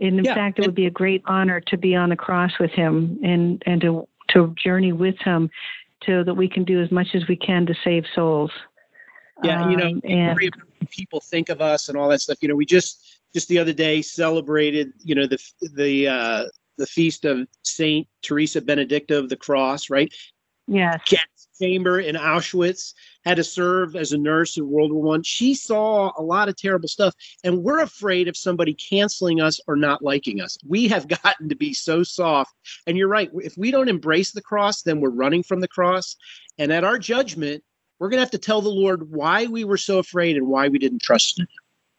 And 0.00 0.18
in 0.18 0.24
yeah, 0.24 0.34
fact, 0.34 0.58
it 0.58 0.66
would 0.66 0.74
be 0.74 0.86
a 0.86 0.90
great 0.90 1.22
honor 1.26 1.60
to 1.60 1.76
be 1.76 1.94
on 1.94 2.08
the 2.08 2.16
cross 2.16 2.52
with 2.58 2.72
him 2.72 3.18
and 3.22 3.62
and 3.66 3.80
to 3.82 4.08
to 4.30 4.54
journey 4.62 4.92
with 4.92 5.16
him, 5.18 5.50
so 6.04 6.24
that 6.24 6.34
we 6.34 6.48
can 6.48 6.64
do 6.64 6.82
as 6.82 6.90
much 6.90 7.08
as 7.14 7.28
we 7.28 7.36
can 7.36 7.66
to 7.66 7.74
save 7.84 8.04
souls. 8.14 8.50
Yeah, 9.42 9.68
you 9.68 9.76
know, 9.76 9.86
um, 9.86 10.00
and, 10.04 10.38
people 10.90 11.20
think 11.20 11.48
of 11.48 11.60
us 11.60 11.88
and 11.88 11.98
all 11.98 12.08
that 12.08 12.20
stuff. 12.20 12.38
You 12.40 12.48
know, 12.48 12.54
we 12.54 12.66
just 12.66 13.20
just 13.34 13.48
the 13.48 13.58
other 13.58 13.72
day 13.72 14.00
celebrated, 14.00 14.92
you 15.02 15.14
know, 15.14 15.26
the 15.26 15.38
the 15.60 16.08
uh, 16.08 16.44
the 16.78 16.86
feast 16.86 17.24
of 17.24 17.46
Saint 17.62 18.08
Teresa 18.22 18.60
Benedicta 18.60 19.18
of 19.18 19.28
the 19.28 19.36
Cross, 19.36 19.90
right? 19.90 20.12
Yes. 20.66 21.00
Gas 21.06 21.48
chamber 21.60 22.00
in 22.00 22.16
Auschwitz 22.16 22.94
had 23.24 23.36
to 23.36 23.44
serve 23.44 23.96
as 23.96 24.12
a 24.12 24.18
nurse 24.18 24.56
in 24.56 24.68
World 24.68 24.92
War 24.92 25.02
One. 25.02 25.22
She 25.22 25.54
saw 25.54 26.12
a 26.16 26.22
lot 26.22 26.48
of 26.48 26.56
terrible 26.56 26.88
stuff, 26.88 27.14
and 27.42 27.62
we're 27.62 27.80
afraid 27.80 28.28
of 28.28 28.36
somebody 28.36 28.74
canceling 28.74 29.40
us 29.40 29.60
or 29.66 29.76
not 29.76 30.02
liking 30.02 30.40
us. 30.40 30.56
We 30.66 30.88
have 30.88 31.08
gotten 31.22 31.48
to 31.48 31.54
be 31.54 31.74
so 31.74 32.02
soft. 32.02 32.54
And 32.86 32.96
you're 32.96 33.08
right. 33.08 33.30
If 33.34 33.56
we 33.56 33.70
don't 33.70 33.88
embrace 33.88 34.32
the 34.32 34.42
cross, 34.42 34.82
then 34.82 35.00
we're 35.00 35.10
running 35.10 35.42
from 35.42 35.60
the 35.60 35.68
cross. 35.68 36.16
And 36.58 36.72
at 36.72 36.84
our 36.84 36.98
judgment, 36.98 37.62
we're 37.98 38.08
going 38.08 38.18
to 38.18 38.22
have 38.22 38.30
to 38.32 38.38
tell 38.38 38.60
the 38.60 38.68
Lord 38.68 39.10
why 39.10 39.46
we 39.46 39.64
were 39.64 39.76
so 39.76 39.98
afraid 39.98 40.36
and 40.36 40.46
why 40.48 40.68
we 40.68 40.78
didn't 40.78 41.02
trust 41.02 41.38
Him. 41.38 41.46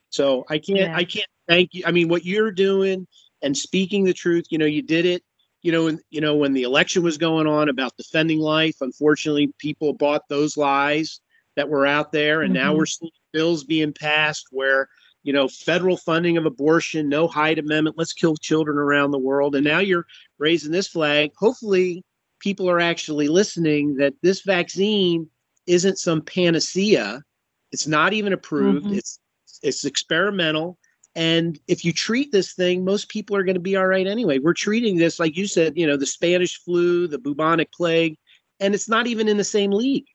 So 0.10 0.45
I 0.49 0.60
can't. 0.60 0.80
Yeah. 0.80 0.95
I 0.95 1.04
can't 1.04 1.28
thank 1.47 1.73
you. 1.73 1.84
I 1.86 1.91
mean, 1.91 2.10
what 2.10 2.25
you're 2.25 2.51
doing 2.51 3.08
and 3.41 3.56
speaking 3.56 4.04
the 4.04 4.13
truth. 4.13 4.45
You 4.49 4.58
know, 4.58 4.65
you 4.65 4.82
did 4.82 5.06
it 5.06 5.23
you 5.65 5.71
know, 5.71 5.86
when, 5.86 5.99
you 6.12 6.21
know, 6.21 6.36
when 6.36 6.54
the 6.54 6.62
election 6.62 7.01
was 7.01 7.17
going 7.17 7.47
on 7.47 7.69
about 7.69 7.97
defending 7.97 8.38
life, 8.38 8.75
unfortunately, 8.82 9.51
people 9.58 9.93
bought 9.93 10.21
those 10.30 10.56
lies 10.56 11.21
that 11.56 11.69
were 11.69 11.88
out 11.88 12.12
there, 12.12 12.43
and 12.43 12.54
mm-hmm. 12.54 12.63
now 12.63 12.75
we're 12.75 12.86
seeing 12.86 13.10
bills 13.34 13.63
being 13.63 13.91
passed 13.91 14.45
where 14.51 14.88
you 15.23 15.34
know 15.34 15.47
federal 15.47 15.97
funding 15.97 16.38
of 16.38 16.45
abortion, 16.45 17.10
no 17.10 17.28
Hyde 17.28 17.58
Amendment, 17.58 17.97
let's 17.97 18.13
kill 18.13 18.36
children 18.36 18.78
around 18.78 19.10
the 19.10 19.17
world, 19.17 19.56
and 19.56 19.65
now 19.65 19.80
you're 19.80 20.06
raising 20.38 20.71
this 20.71 20.88
flag. 20.88 21.32
Hopefully, 21.36 22.04
people 22.39 22.69
are 22.69 22.80
actually 22.80 23.28
listening 23.28 23.95
that 23.95 24.13
this 24.21 24.41
vaccine 24.41 25.28
isn't 25.65 25.97
some 25.97 26.21
panacea. 26.21 27.23
It's 27.71 27.88
not 27.88 28.13
even 28.13 28.34
approved. 28.34 28.86
Mm-hmm. 28.86 28.99
It's 28.99 29.19
it's 29.63 29.84
experimental. 29.84 30.78
And 31.15 31.58
if 31.67 31.86
you 31.86 31.93
treat 31.93 32.32
this 32.32 32.54
thing, 32.54 32.84
most 32.84 33.08
people 33.08 33.38
are 33.38 33.43
going 33.43 33.56
to 33.56 33.62
be 33.62 33.78
all 33.78 33.88
right 33.88 34.06
anyway. 34.06 34.39
We're 34.39 34.54
treating 34.54 34.97
this, 34.97 35.19
like 35.19 35.38
you 35.38 35.47
said, 35.47 35.78
you 35.78 35.88
know, 35.88 35.95
the 35.95 36.06
Spanish 36.06 36.60
flu, 36.60 37.08
the 37.08 37.17
bubonic 37.17 37.71
plague, 37.71 38.17
and 38.60 38.73
it's 38.75 38.89
not 38.89 39.08
even 39.08 39.28
in 39.28 39.38
the 39.38 39.43
same 39.43 39.71
league. 39.71 40.08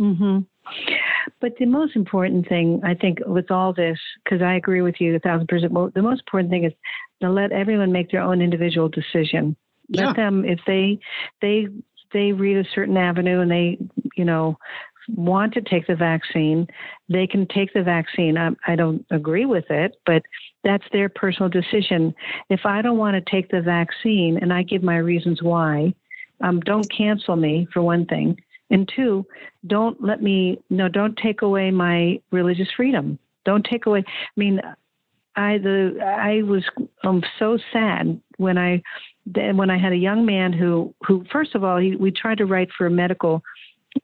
Mm-hmm. 0.00 0.40
But 1.40 1.56
the 1.58 1.66
most 1.66 1.96
important 1.96 2.48
thing, 2.48 2.80
I 2.84 2.94
think, 2.94 3.18
with 3.26 3.50
all 3.50 3.72
this, 3.72 3.98
because 4.24 4.40
I 4.42 4.54
agree 4.54 4.80
with 4.80 5.00
you 5.00 5.14
a 5.14 5.18
thousand 5.18 5.48
percent, 5.48 5.72
well, 5.72 5.90
the 5.94 6.02
most 6.02 6.20
important 6.20 6.50
thing 6.50 6.64
is 6.64 6.72
to 7.20 7.30
let 7.30 7.52
everyone 7.52 7.92
make 7.92 8.10
their 8.10 8.22
own 8.22 8.40
individual 8.40 8.88
decision. 8.88 9.56
Yeah. 9.88 10.06
Let 10.06 10.16
them, 10.16 10.44
if 10.44 10.60
they 10.66 11.00
they 11.42 11.68
they 12.12 12.32
read 12.32 12.56
a 12.56 12.68
certain 12.74 12.96
avenue 12.96 13.40
and 13.40 13.50
they, 13.50 13.78
you 14.16 14.24
know, 14.24 14.58
want 15.08 15.54
to 15.54 15.60
take 15.60 15.86
the 15.86 15.96
vaccine, 15.96 16.66
they 17.08 17.26
can 17.26 17.46
take 17.48 17.72
the 17.72 17.82
vaccine. 17.82 18.36
I, 18.38 18.50
I 18.66 18.76
don't 18.76 19.04
agree 19.10 19.46
with 19.46 19.64
it, 19.70 19.96
but 20.06 20.22
that's 20.64 20.84
their 20.92 21.08
personal 21.08 21.48
decision. 21.48 22.14
If 22.48 22.60
I 22.64 22.82
don't 22.82 22.98
want 22.98 23.14
to 23.14 23.30
take 23.30 23.50
the 23.50 23.60
vaccine 23.60 24.38
and 24.40 24.52
I 24.52 24.62
give 24.62 24.82
my 24.82 24.96
reasons 24.96 25.42
why, 25.42 25.94
um, 26.40 26.60
don't 26.60 26.90
cancel 26.96 27.36
me 27.36 27.68
for 27.72 27.82
one 27.82 28.06
thing, 28.06 28.36
and 28.70 28.90
two, 28.94 29.24
don't 29.66 30.02
let 30.02 30.22
me 30.22 30.60
no, 30.70 30.88
don't 30.88 31.16
take 31.16 31.42
away 31.42 31.70
my 31.70 32.20
religious 32.30 32.68
freedom. 32.76 33.18
Don't 33.44 33.66
take 33.70 33.86
away. 33.86 34.04
I 34.06 34.12
mean, 34.36 34.60
I 35.36 35.58
the 35.58 35.98
I 36.02 36.42
was 36.42 36.64
um, 37.04 37.22
so 37.38 37.58
sad 37.72 38.20
when 38.36 38.58
I 38.58 38.82
when 39.24 39.70
I 39.70 39.78
had 39.78 39.92
a 39.92 39.96
young 39.96 40.26
man 40.26 40.52
who 40.52 40.94
who 41.06 41.24
first 41.32 41.54
of 41.54 41.64
all 41.64 41.78
he, 41.78 41.96
we 41.96 42.10
tried 42.10 42.38
to 42.38 42.46
write 42.46 42.68
for 42.76 42.86
a 42.86 42.90
medical 42.90 43.42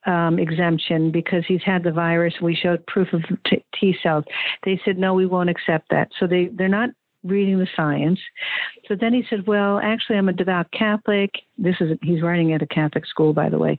um, 0.07 0.39
exemption 0.39 1.11
because 1.11 1.45
he's 1.47 1.63
had 1.63 1.83
the 1.83 1.93
virus. 1.93 2.35
We 2.41 2.55
showed 2.55 2.87
proof 2.87 3.13
of 3.13 3.23
t, 3.47 3.65
T 3.79 3.97
cells. 4.03 4.25
They 4.65 4.81
said 4.85 4.99
no, 4.99 5.15
we 5.15 5.27
won't 5.27 5.51
accept 5.51 5.91
that. 5.91 6.09
So 6.19 6.27
they 6.27 6.47
they're 6.47 6.69
not 6.69 6.91
reading 7.25 7.59
the 7.59 7.67
science. 7.75 8.21
So 8.87 8.95
then 8.95 9.13
he 9.13 9.25
said, 9.29 9.47
"Well, 9.47 9.81
actually, 9.83 10.19
I'm 10.19 10.29
a 10.29 10.33
devout 10.33 10.71
Catholic. 10.73 11.31
This 11.57 11.77
is 11.81 11.99
he's 12.03 12.23
writing 12.23 12.53
at 12.53 12.63
a 12.63 12.67
Catholic 12.67 13.07
school, 13.07 13.33
by 13.33 13.49
the 13.49 13.59
way." 13.59 13.79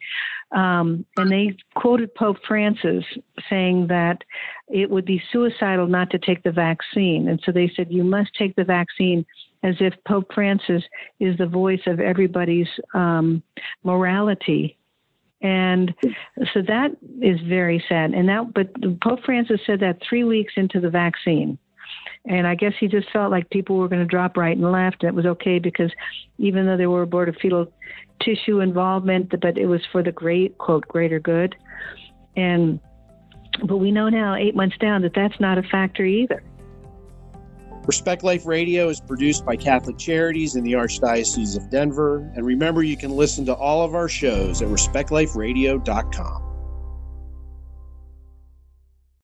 Um, 0.51 1.05
and 1.17 1.31
they 1.31 1.55
quoted 1.75 2.13
Pope 2.15 2.37
Francis 2.47 3.03
saying 3.49 3.87
that 3.87 4.23
it 4.67 4.89
would 4.89 5.05
be 5.05 5.21
suicidal 5.31 5.87
not 5.87 6.09
to 6.11 6.19
take 6.19 6.43
the 6.43 6.51
vaccine. 6.51 7.27
And 7.27 7.39
so 7.45 7.51
they 7.51 7.71
said, 7.75 7.91
"You 7.91 8.03
must 8.03 8.33
take 8.35 8.55
the 8.55 8.63
vaccine." 8.63 9.25
As 9.61 9.75
if 9.81 9.93
Pope 10.07 10.33
Francis 10.33 10.81
is 11.19 11.37
the 11.37 11.45
voice 11.45 11.81
of 11.85 11.99
everybody's 11.99 12.69
um, 12.93 13.43
morality 13.83 14.78
and 15.41 15.93
hmm. 16.01 16.43
so 16.53 16.61
that 16.67 16.91
is 17.21 17.39
very 17.47 17.83
sad. 17.87 18.11
And 18.11 18.27
that, 18.29 18.53
but 18.53 18.69
Pope 19.01 19.23
Francis 19.25 19.61
said 19.65 19.79
that 19.81 19.99
three 20.07 20.23
weeks 20.23 20.53
into 20.55 20.79
the 20.79 20.89
vaccine. 20.89 21.57
And 22.25 22.45
I 22.45 22.55
guess 22.55 22.73
he 22.79 22.87
just 22.87 23.09
felt 23.11 23.31
like 23.31 23.49
people 23.49 23.77
were 23.77 23.87
going 23.87 24.01
to 24.01 24.07
drop 24.07 24.37
right 24.37 24.55
and 24.55 24.71
left. 24.71 25.03
And 25.03 25.09
it 25.09 25.15
was 25.15 25.25
okay 25.25 25.57
because 25.57 25.91
even 26.37 26.65
though 26.65 26.77
there 26.77 26.89
were 26.89 27.01
aborted 27.01 27.37
fetal 27.41 27.71
tissue 28.21 28.59
involvement, 28.59 29.29
but 29.29 29.57
it 29.57 29.65
was 29.65 29.81
for 29.91 30.03
the 30.03 30.11
great, 30.11 30.57
quote, 30.57 30.87
greater 30.87 31.19
good. 31.19 31.55
And, 32.35 32.79
but 33.65 33.77
we 33.77 33.91
know 33.91 34.09
now, 34.09 34.35
eight 34.35 34.55
months 34.55 34.77
down, 34.79 35.01
that 35.03 35.13
that's 35.15 35.39
not 35.39 35.57
a 35.57 35.63
factor 35.63 36.03
either. 36.05 36.43
Respect 37.85 38.23
Life 38.23 38.45
Radio 38.45 38.89
is 38.89 38.99
produced 38.99 39.45
by 39.45 39.55
Catholic 39.55 39.97
Charities 39.97 40.55
in 40.55 40.63
the 40.63 40.73
Archdiocese 40.73 41.57
of 41.57 41.69
Denver. 41.69 42.31
And 42.35 42.45
remember, 42.45 42.83
you 42.83 42.97
can 42.97 43.11
listen 43.11 43.45
to 43.45 43.53
all 43.53 43.83
of 43.83 43.95
our 43.95 44.07
shows 44.07 44.61
at 44.61 44.67
respectliferadio.com. 44.67 46.48